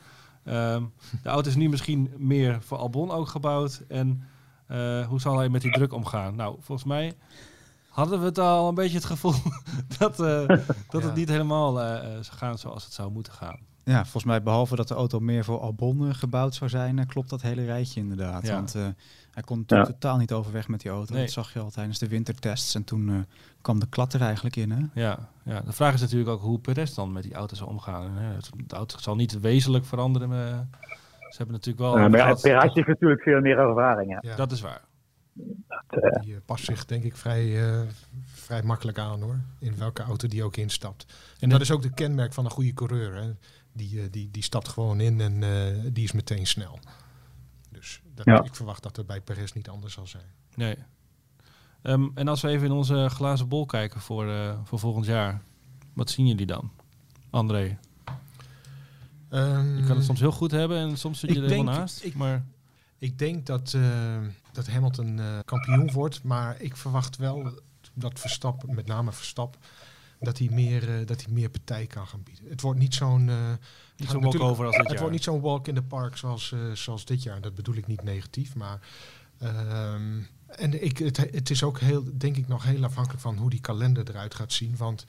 [0.44, 0.82] Ehm,
[1.22, 3.82] de auto is nu misschien meer voor Albon ook gebouwd.
[3.88, 4.22] En
[4.66, 6.36] eh, hoe zal hij met die druk omgaan?
[6.36, 7.16] Nou, volgens mij
[7.88, 9.34] hadden we het al een beetje het gevoel
[9.98, 10.46] dat, eh,
[10.88, 13.58] dat het niet helemaal eh, zou gaan zoals het zou moeten gaan.
[13.84, 17.06] Ja, volgens mij behalve dat de auto meer voor Albon eh, gebouwd zou zijn, eh,
[17.06, 18.46] klopt dat hele rijtje inderdaad.
[18.46, 18.54] Ja.
[18.54, 18.86] Want eh,
[19.30, 19.94] hij kon natuurlijk Ja.
[19.94, 21.12] totaal niet overweg met die auto.
[21.14, 21.22] Nee.
[21.22, 22.74] Dat zag je al tijdens de wintertests.
[22.74, 23.14] En toen eh,
[23.60, 24.70] kwam de klat er eigenlijk in.
[24.70, 25.00] Hè?
[25.02, 28.10] Ja, ja, de vraag is natuurlijk ook hoe Perez dan met die auto zal omgaan.
[28.16, 30.28] Hè, het- De auto zal niet wezenlijk veranderen.
[30.28, 30.66] maar
[31.18, 31.92] ze hebben natuurlijk wel...
[31.96, 34.10] Maar ja, gehad- Perez heeft natuurlijk veel meer ervaring.
[34.20, 34.28] Hè.
[34.30, 34.80] Ja, Dat is waar.
[35.88, 37.80] Eh, die past zich denk ik vrij, eh,
[38.24, 39.38] vrij makkelijk aan hoor.
[39.58, 41.12] In welke auto die ook instapt.
[41.38, 43.14] En dat is ook de kenmerk van een goede coureur.
[43.14, 43.30] Hè.
[43.76, 46.78] Die, eh, die, die stapt gewoon in en eh, die is meteen snel.
[47.70, 48.42] Dus dat, Ja.
[48.44, 50.24] ik verwacht dat het bij Perez niet anders zal zijn.
[50.54, 50.76] Nee.
[51.82, 55.42] Ehm, en als we even in onze glazen bol kijken voor, eh, voor volgend jaar.
[55.92, 56.70] Wat zien jullie dan?
[57.30, 57.78] André,
[59.28, 61.78] Ehm, je kan het soms heel goed hebben en soms zit je er helemaal denk-
[61.78, 62.04] naast.
[62.04, 62.44] ik- maar
[62.98, 64.18] Ik denk dat, eh,
[64.52, 67.60] dat Hamilton eh, kampioen wordt, maar ik verwacht wel
[67.94, 69.60] dat Verstappen, met name Verstappen,
[70.24, 72.48] dat hij meer, eh, dat hij meer partij kan gaan bieden.
[72.48, 73.58] Het wordt niet zo'n eh, niet
[74.08, 74.98] zo'n natuurlijk- walkover als dit Het jaar.
[75.00, 77.40] wordt niet zo'n walk in the park zoals, eh, zoals dit jaar.
[77.40, 78.80] Dat bedoel ik niet negatief, maar
[79.38, 83.50] ehm, en ik, het, het is ook heel, denk ik nog heel afhankelijk van hoe
[83.50, 85.04] die kalender eruit gaat zien, want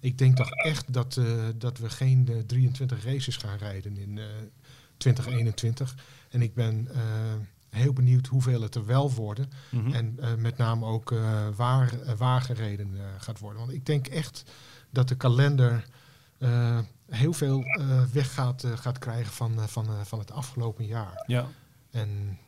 [0.00, 1.20] ik denk toch echt dat,
[1.56, 4.24] dat we geen eh, 23 races gaan rijden in eh
[4.96, 5.94] 2021.
[6.30, 6.88] En ik ben
[7.76, 9.50] heel benieuwd hoeveel het er wel worden.
[9.70, 9.92] Mhm.
[9.92, 13.60] En eh, met name ook eh, waar, eh, waar gereden eh, gaat worden.
[13.60, 14.44] Want ik denk echt
[14.90, 15.84] dat de kalender
[17.10, 17.64] heel veel
[18.12, 21.24] weg gaat, gaat krijgen van, van, van het afgelopen jaar.
[21.26, 21.46] ja.
[21.90, 22.38] En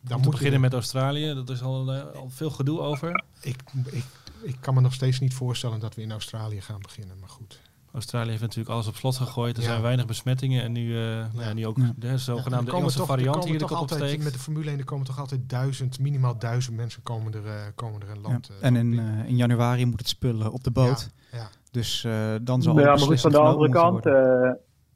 [0.00, 3.24] dan moet beginnen met Australië, dat is al, al veel gedoe over.
[3.40, 4.04] ik, ik,
[4.42, 7.18] ik kan me nog steeds niet voorstellen dat we in Australië gaan beginnen.
[7.18, 7.60] Maar goed.
[7.92, 9.56] Australië heeft natuurlijk alles op slot gegooid.
[9.56, 9.68] Er Ja.
[9.68, 11.92] zijn weinig besmettingen en nu, eh, nou ja, nu ook Ja.
[11.96, 14.24] de zogenaamde Engelse toch- variant komen die de toch kop altijd, opsteekt.
[14.24, 17.52] Met de Formule 1 er komen toch altijd duizend, minimaal duizend mensen komen er, eh,
[17.74, 18.28] komen er een Ja.
[18.28, 18.48] land.
[18.48, 19.22] eh, En in, land binnen.
[19.24, 21.10] eh, in januari moet het spullen op de boot.
[21.32, 21.48] Ja, ja.
[21.70, 24.50] Dus eh, dan zal ja, maar goed, van de andere kant, eh,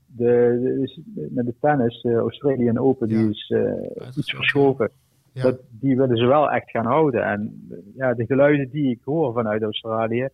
[0.07, 3.17] de, is- met de tennis, de Australian Open, Ja.
[3.19, 4.91] die is eh, iets verschoven.
[5.33, 7.25] Dat, die willen ze wel echt gaan houden.
[7.25, 10.29] En ja, de geluiden die ik hoor vanuit Australië,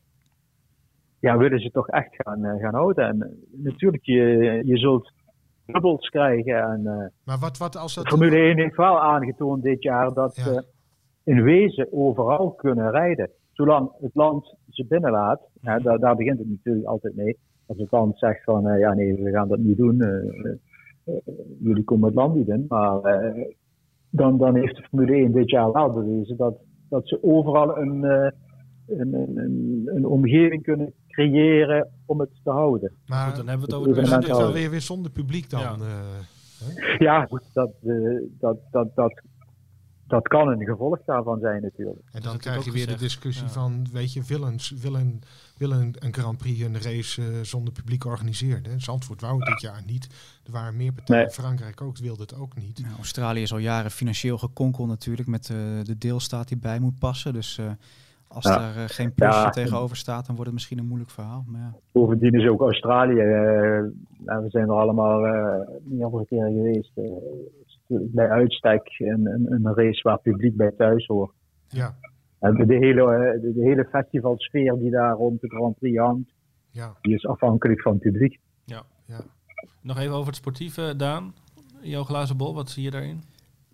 [1.23, 3.07] ja, willen ze toch echt gaan, eh, gaan houden.
[3.07, 3.29] En eh,
[3.63, 5.13] natuurlijk, je, je zult
[5.67, 6.63] dubbels krijgen.
[6.63, 8.09] En, uh, maar wat, wat als dat...
[8.09, 10.43] Formule 1 heeft wel aangetoond dit jaar dat Ja.
[10.43, 10.65] ze
[11.25, 13.31] in wezen overal kunnen rijden.
[13.53, 17.39] Zolang het land ze binnenlaat, daar, daar begint het natuurlijk altijd mee.
[17.67, 20.53] Als het land zegt van, eh, ja nee, we gaan dat niet doen, eh, eh,
[21.05, 21.15] eh,
[21.61, 22.65] jullie komen het land niet in.
[22.69, 23.45] Maar eh,
[24.11, 26.55] dan, dan heeft de Formule 1 dit jaar wel bewezen dat,
[26.89, 28.31] dat ze overal een, eh,
[28.99, 32.93] een, een, een, een omgeving kunnen creëren om het te houden.
[33.07, 35.61] Maar Goed, dan hebben we het over een is wel weer, weer zonder publiek dan.
[35.61, 35.77] Ja.
[35.79, 36.99] eh.
[36.99, 37.95] Ja, goed, dat, eh,
[38.39, 39.23] dat, dat, dat,
[40.07, 42.01] dat kan een gevolg daarvan zijn natuurlijk.
[42.13, 43.51] En dan krijg je weer de discussie Ja.
[43.51, 45.23] van, weet je, wil een, wil een,
[45.59, 48.81] wil een, een Grand Prix een race eh, zonder publiek organiseren?
[48.81, 50.09] Zandvoort wou het dit jaar niet.
[50.45, 51.23] Er waren meer partijen.
[51.23, 51.31] Nee.
[51.31, 52.79] Frankrijk ook wilde het ook niet.
[52.83, 56.99] Nou, Australië is al jaren financieel gekonkeld natuurlijk met eh, de deelstaat die bij moet
[56.99, 57.33] passen.
[57.33, 57.71] Dus eh,
[58.33, 58.57] als Ja.
[58.59, 59.51] daar eh, geen plusje Ja.
[59.51, 61.45] tegenover staat, dan wordt het misschien een moeilijk verhaal.
[61.47, 61.75] Maar ja.
[61.93, 63.83] Bovendien is ook Australië, eh,
[64.25, 66.91] nou, we zijn er allemaal eh meerdere keren geweest.
[66.95, 67.05] eh,
[67.89, 71.33] bij uitstek een, een, een race waar publiek bij thuis hoort.
[71.69, 71.95] Ja,
[72.39, 76.31] En de, hele, de, de hele festivalsfeer die daar rond de Grand Prix hangt,
[76.71, 78.39] ja, die is afhankelijk van het publiek.
[78.65, 78.83] ja.
[79.81, 81.35] Nog even over het sportieve, Daan.
[81.81, 83.23] Jouw glazen bol, wat zie je daarin?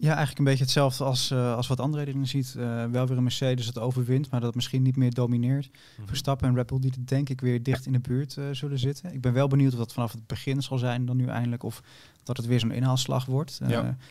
[0.01, 2.55] Ja, eigenlijk een beetje hetzelfde als, eh, als wat André erin ziet.
[2.59, 5.71] Eh, wel weer een Mercedes dat overwint, maar dat misschien niet meer domineert.
[6.05, 8.79] Verstappen en Red Bull die er denk ik weer dicht in de buurt eh, zullen
[8.79, 9.13] zitten.
[9.13, 11.63] Ik ben wel benieuwd of dat vanaf het begin zal zijn dan nu eindelijk.
[11.63, 11.83] Of
[12.29, 13.59] dat het weer zo'n inhaalslag wordt.
[13.63, 13.71] Eh.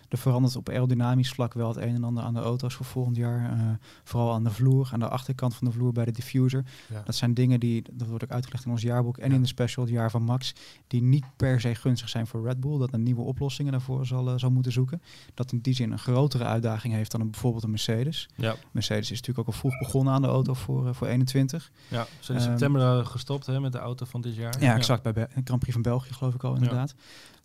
[0.10, 3.16] Er verandert op aerodynamisch vlak wel het een en ander aan de auto's voor volgend
[3.16, 3.52] jaar.
[3.52, 3.60] Eh,
[4.04, 6.66] vooral aan de vloer, aan de achterkant van de vloer bij de diffuser.
[6.90, 7.02] Ja.
[7.06, 9.36] Dat zijn dingen die, dat wordt ook uitgelegd in ons jaarboek en Ja.
[9.36, 10.54] in de special, het jaar van Max,
[10.88, 12.78] die niet per se gunstig zijn voor Red Bull.
[12.78, 15.02] Dat een nieuwe oplossingen daarvoor zal, zal moeten zoeken.
[15.34, 18.30] Dat in die zin een grotere uitdaging heeft dan een, bijvoorbeeld een Mercedes.
[18.36, 21.72] Ja, Mercedes is natuurlijk ook al vroeg begonnen aan de auto voor, voor 21.
[21.88, 22.04] ja.
[22.04, 24.62] ze zijn in Ehm, september gestopt hè, met de auto van dit jaar.
[24.62, 25.04] Ja, exact.
[25.04, 26.96] Bij Be- Grand Prix van België geloof ik al inderdaad.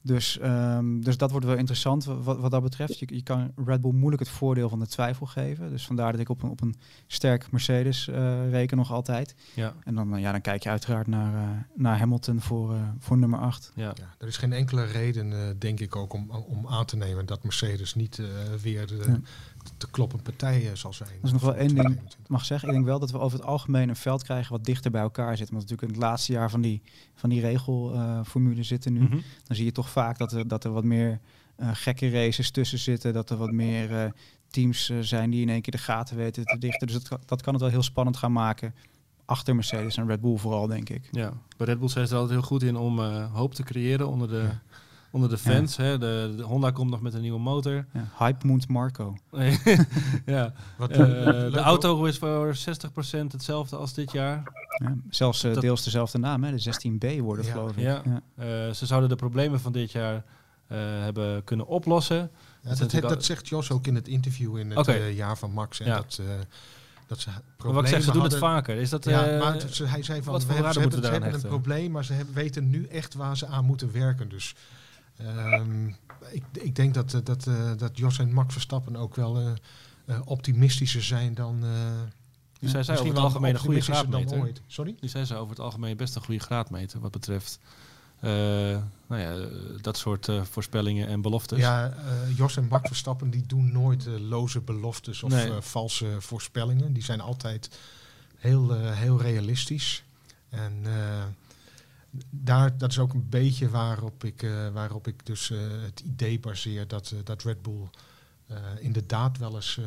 [0.05, 2.99] Dus, ehm, dus dat wordt wel interessant wa- wat, wat dat betreft.
[2.99, 5.71] Je, je kan Red Bull moeilijk het voordeel van de twijfel geven.
[5.71, 6.75] Dus vandaar dat ik op een, op een
[7.07, 9.35] sterk Mercedes eh, reken nog altijd.
[9.55, 12.81] Ja, En dan, eh, ja, dan kijk je uiteraard naar, eh, naar Hamilton voor, eh,
[12.99, 13.73] voor nummer 8.
[13.75, 13.93] ja.
[13.95, 17.27] Ja, er is geen enkele reden, eh, denk ik ook, om, om aan te nemen
[17.27, 18.27] dat Mercedes niet eh,
[18.63, 19.19] weer de, Ja.
[19.79, 21.11] De kloppende partij eh, zal zijn.
[21.23, 21.75] is nog wel één ding.
[21.81, 22.29] 2021.
[22.29, 24.91] mag zeggen, ik denk wel dat we over het algemeen een veld krijgen wat dichter
[24.91, 25.51] bij elkaar zit.
[25.51, 26.83] Want natuurlijk in het laatste jaar van die,
[27.15, 29.01] van die regelformule zitten nu.
[29.01, 29.11] Mhm.
[29.45, 31.21] Dan zie je toch vaak dat er, dat er wat meer
[31.57, 33.13] eh, gekke races tussen zitten.
[33.13, 34.11] Dat er wat meer eh,
[34.51, 36.87] teams zijn die in één keer de gaten weten te dichten.
[36.87, 38.75] Dus dat, kan- dat kan het wel heel spannend gaan maken.
[39.25, 41.09] Achter Mercedes en Red Bull vooral, denk ik.
[41.11, 43.63] Ja, bij Red Bull zijn ze er altijd heel goed in om eh, hoop te
[43.63, 44.61] creëren onder de, Ja.
[45.13, 45.77] Onder de fans.
[45.77, 45.99] Hè.
[45.99, 47.87] De, de Honda komt nog met een nieuwe motor.
[47.93, 49.17] Ja, hype moet Marco.
[50.27, 50.53] ja.
[50.79, 50.99] Wat, Eh,
[51.53, 54.43] de auto is voor 60% hetzelfde als dit jaar.
[54.79, 56.51] Ja, zelfs eh, Dat- deels dezelfde naam, hè?
[56.51, 57.51] de 16B worden Ja.
[57.53, 57.79] geloof ik.
[57.79, 58.03] Ja.
[58.05, 58.21] Ja.
[58.37, 60.15] Eh, ze zouden de problemen van dit jaar
[60.67, 62.31] eh, hebben kunnen oplossen.
[62.63, 65.81] Ja, Dat dat, zegt Jos ook in het interview in het jaar van Max.
[65.81, 66.27] En dat, eh,
[67.07, 68.77] dat ze Maar problemen wat ik zeg, ze doen het vaker.
[68.77, 71.01] Is dat, Ja, eh, maar het- ze- hij zei van, wat we hebben, ze hebben,
[71.31, 74.29] ze een probleem, maar ze hebben- weten nu echt waar ze aan moeten werken.
[74.29, 74.55] Dus
[75.17, 75.87] ehm,
[76.31, 79.39] ik, ik denk dat, eh, dat, eh, dat Jos en Max Verstappen ook wel
[80.05, 81.65] eh, optimistischer zijn dan...
[82.59, 84.41] die zijn zij over het algemeen een goede graadmeter.
[84.41, 84.61] ooit.
[84.67, 84.97] Sorry?
[85.01, 87.59] Die zijn ze over het algemeen best een goede graadmeter wat betreft
[88.23, 88.31] eh,
[89.07, 89.49] nou ja,
[89.81, 91.59] dat soort eh, voorspellingen en beloftes.
[91.59, 95.61] Ja, eh, Jos en Max Verstappen die doen nooit loze beloftes of Nee.
[95.61, 96.93] valse voorspellingen.
[96.93, 97.79] Die zijn altijd
[98.37, 100.05] heel, heel realistisch.
[100.49, 100.83] En
[102.31, 106.41] daar, dat is ook een beetje waarop ik, eh, waarop ik dus eh, het idee
[106.41, 107.89] baseer dat, eh, dat Red Bull
[108.49, 109.85] eh, inderdaad wel eens eh,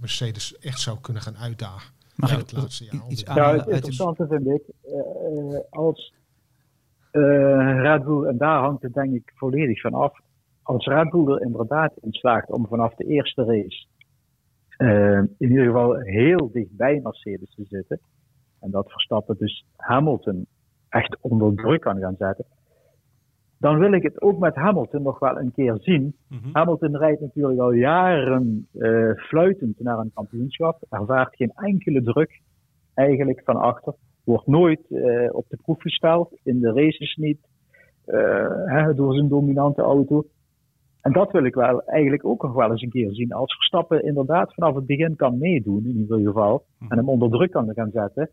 [0.00, 1.92] Mercedes echt zou kunnen gaan uitdagen.
[2.16, 3.08] Mag Ja, ik het laatste jaar.
[3.08, 4.62] iets Ja, Ja, aanhalen het interessante vind ik,
[5.70, 6.12] als
[7.10, 10.18] eh, Red Bull, en daar hangt het denk ik volledig van af,
[10.62, 13.86] als Red Bull er inderdaad in slaagt om vanaf de eerste race
[14.76, 18.00] eh, in ieder geval heel dicht bij Mercedes te zitten,
[18.60, 20.46] en dat Verstappen dus Hamilton
[20.90, 22.44] echt onder druk kan gaan zetten,
[23.58, 26.14] dan wil ik het ook met Hamilton nog wel een keer zien.
[26.28, 26.48] Mhm.
[26.52, 30.84] Hamilton rijdt natuurlijk al jaren eh, fluitend naar een kampioenschap.
[30.90, 32.40] Ervaart geen enkele druk
[32.94, 33.94] eigenlijk van achter.
[34.24, 36.38] Wordt nooit eh, op de proef gesteld.
[36.42, 37.38] In de races niet.
[38.04, 40.24] eh, hè, door zijn dominante auto.
[41.00, 43.32] En dat wil ik wel eigenlijk ook nog wel eens een keer zien.
[43.32, 46.64] Als Verstappen inderdaad vanaf het begin kan meedoen, in ieder geval.
[46.88, 48.30] En hem onder druk kan gaan zetten.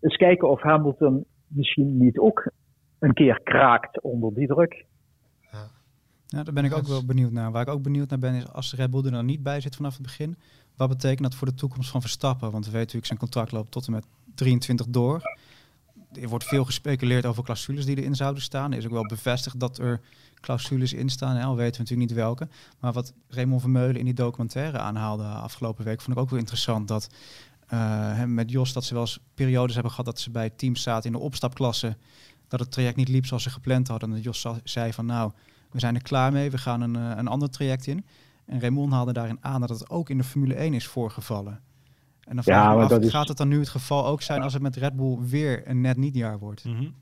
[0.00, 2.50] Eens kijken of Hamilton misschien niet ook
[2.98, 4.86] een keer kraakt onder die druk.
[6.30, 7.52] Ja, daar ben ik ook wel benieuwd naar.
[7.52, 9.76] Waar ik ook benieuwd naar ben is als Red Bull er dan niet bij zit
[9.76, 10.36] vanaf het begin.
[10.76, 12.50] Wat betekent dat voor de toekomst van Verstappen?
[12.50, 15.22] Want we weten natuurlijk zijn contract loopt tot en met 23 door.
[16.12, 18.72] er wordt veel gespeculeerd over clausules die erin zouden staan.
[18.72, 20.00] Er is ook wel bevestigd dat er
[20.40, 21.42] clausules in staan.
[21.42, 22.48] Al weten we natuurlijk niet welke.
[22.80, 26.88] Maar wat Raymond Vermeulen in die documentaire aanhaalde afgelopen week, vond ik ook wel interessant.
[26.88, 27.08] Dat
[27.72, 31.10] uh, met Jos dat ze wel eens periodes hebben gehad dat ze bij teams zaten
[31.12, 31.96] in de opstapklasse.
[32.48, 34.08] Dat het traject niet liep zoals ze gepland hadden.
[34.08, 35.30] En dat Jos zei van nou,
[35.70, 36.50] we zijn er klaar mee.
[36.50, 38.04] We gaan een, uh, een ander traject in.
[38.46, 41.60] En Raymond haalde daarin aan dat het ook in de Formule 1 is voorgevallen.
[42.28, 43.10] En dan vraag ja, maar af, dat is...
[43.10, 45.80] gaat het dan nu het geval ook zijn als het met Red Bull weer een
[45.80, 46.64] net niet jaar wordt?
[46.64, 46.94] Mm -hmm.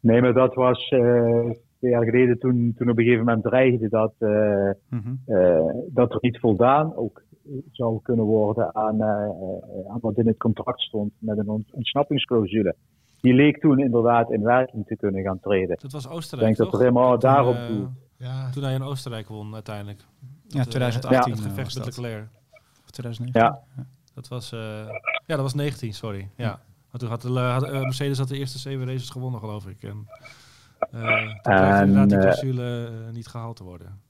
[0.00, 3.88] Nee, maar dat was uh, twee jaar geleden toen, toen op een gegeven moment dreigde
[3.88, 5.20] dat, uh, mm -hmm.
[5.26, 7.22] uh, dat er niet voldaan ook
[7.70, 12.74] zou kunnen worden aan, aan wat in het contract stond met een ontsnappingsclausule.
[13.20, 15.76] Die leek toen inderdaad in werking te kunnen gaan treden.
[15.80, 16.50] Dat was Oostenrijk.
[16.50, 17.88] Ik denk dat er helemaal daarop toe.
[18.16, 18.50] Ja.
[18.50, 20.00] Toen hij in Oostenrijk won uiteindelijk.
[20.46, 21.32] Ja, 2018.
[21.32, 22.28] Het gevecht met Leclerc.
[22.84, 23.42] Of 2019.
[23.42, 23.84] Ja.
[24.14, 24.60] Dat was, uh,
[25.26, 26.30] ja, dat was 19, sorry.
[26.36, 26.60] Ja.
[26.90, 29.82] Want toen had, de, had uh, Mercedes had de eerste zeven races gewonnen, geloof ik.
[29.82, 30.08] En,
[30.94, 31.02] uh,
[31.42, 34.00] en inderdaad die clausule niet gehaald te worden.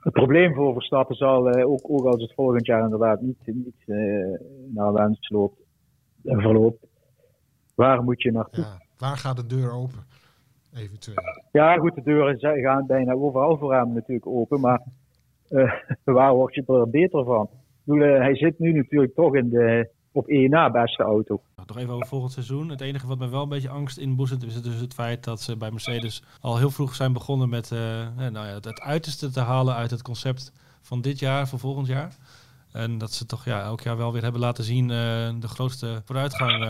[0.00, 3.84] Het probleem voor Verstappen zal, ook, ook als het volgend jaar inderdaad niet, niet
[4.74, 5.60] naar wens loopt,
[6.24, 6.86] verloopt,
[7.74, 8.64] waar moet je naartoe?
[8.64, 10.04] Ja, waar gaat de deur open?
[10.74, 11.16] Eventueel.
[11.52, 14.82] Ja, goed, de deuren gaan bijna overal voor hem natuurlijk open, maar
[16.04, 17.48] waar word je er beter van?
[17.98, 21.40] hij zit nu natuurlijk toch in de op één na beste auto.
[21.70, 22.68] Nog even over volgend seizoen.
[22.68, 25.56] Het enige wat me wel een beetje angst inboezemt is dus het feit dat ze
[25.56, 27.78] bij Mercedes al heel vroeg zijn begonnen met uh,
[28.16, 30.52] nou ja, het uiterste te halen uit het concept
[30.82, 32.16] van dit jaar voor volgend jaar.
[32.72, 34.88] En dat ze toch ja, elk jaar wel weer hebben laten zien uh,
[35.40, 36.64] de grootste vooruitgang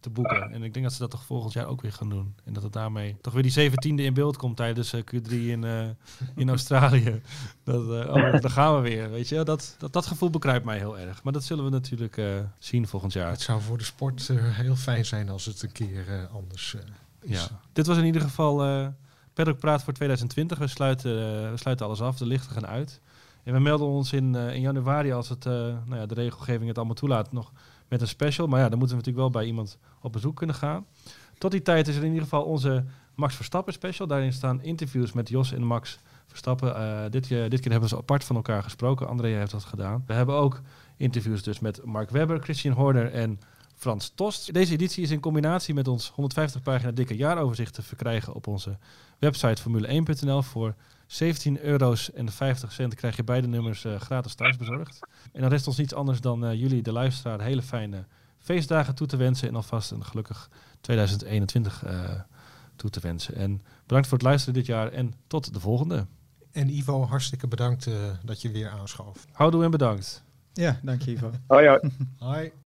[0.00, 0.52] te boeken.
[0.52, 2.34] En ik denk dat ze dat toch volgend jaar ook weer gaan doen.
[2.44, 5.62] En dat het daarmee toch weer die zeventiende in beeld komt tijdens uh, Q3 in,
[5.62, 5.88] uh,
[6.36, 7.20] in Australië.
[7.64, 9.10] Dat, uh, oh, daar gaan we weer.
[9.10, 11.22] Weet je, dat, dat, dat gevoel bekruipt mij heel erg.
[11.22, 12.22] Maar dat zullen we natuurlijk
[12.58, 13.30] zien volgend jaar.
[13.30, 16.76] Het zou voor de sport heel fijn zijn als het een keer anders
[17.20, 17.42] is.
[17.42, 17.60] Ja.
[17.72, 18.86] Dit was in ieder geval uh,
[19.32, 20.58] Paddock Praat voor 2020.
[20.58, 21.12] We sluiten,
[21.50, 22.16] we sluiten alles af.
[22.18, 23.00] De lichten gaan uit.
[23.44, 26.94] En we melden ons in, in januari, als het, nou ja, de regelgeving het allemaal
[26.94, 27.52] toelaat, nog
[27.90, 28.46] met een special.
[28.46, 30.86] Maar ja, dan moeten we natuurlijk wel bij iemand op bezoek kunnen gaan.
[31.38, 32.84] Tot die tijd is er in ieder geval onze
[33.14, 34.06] Max Verstappen special.
[34.06, 36.76] Daarin staan interviews met Jos en Max Verstappen.
[36.76, 39.08] Uh, dit, keer, dit keer hebben ze apart van elkaar gesproken.
[39.08, 40.04] André heeft dat gedaan.
[40.06, 40.60] We hebben ook
[40.96, 43.40] interviews dus met Mark Webber, Christian Horner en
[43.74, 44.52] Frans Tost.
[44.52, 48.78] Deze editie is in combinatie met ons 150 pagina dikke jaaroverzicht te verkrijgen op onze
[49.18, 50.74] website formule1.nl voor
[51.10, 54.98] 17 euro's en 50 cent krijg je beide nummers uh, gratis thuis bezorgd.
[55.32, 58.04] En dan rest ons niets anders dan uh, jullie, de luisteraar, hele fijne
[58.38, 59.48] feestdagen toe te wensen.
[59.48, 60.50] En alvast een gelukkig
[60.80, 62.20] 2021 uh, eh,
[62.76, 63.34] toe te wensen.
[63.34, 66.06] En bedankt voor het luisteren dit jaar en tot de volgende.
[66.52, 67.90] En Ivo, hartstikke bedankt
[68.24, 69.26] dat je weer aanschoof.
[69.32, 70.24] Houdoe en bedankt.
[70.52, 71.30] Ja, dank je Ivo.
[71.46, 71.80] Hoi hoi.
[72.18, 72.52] Hoi.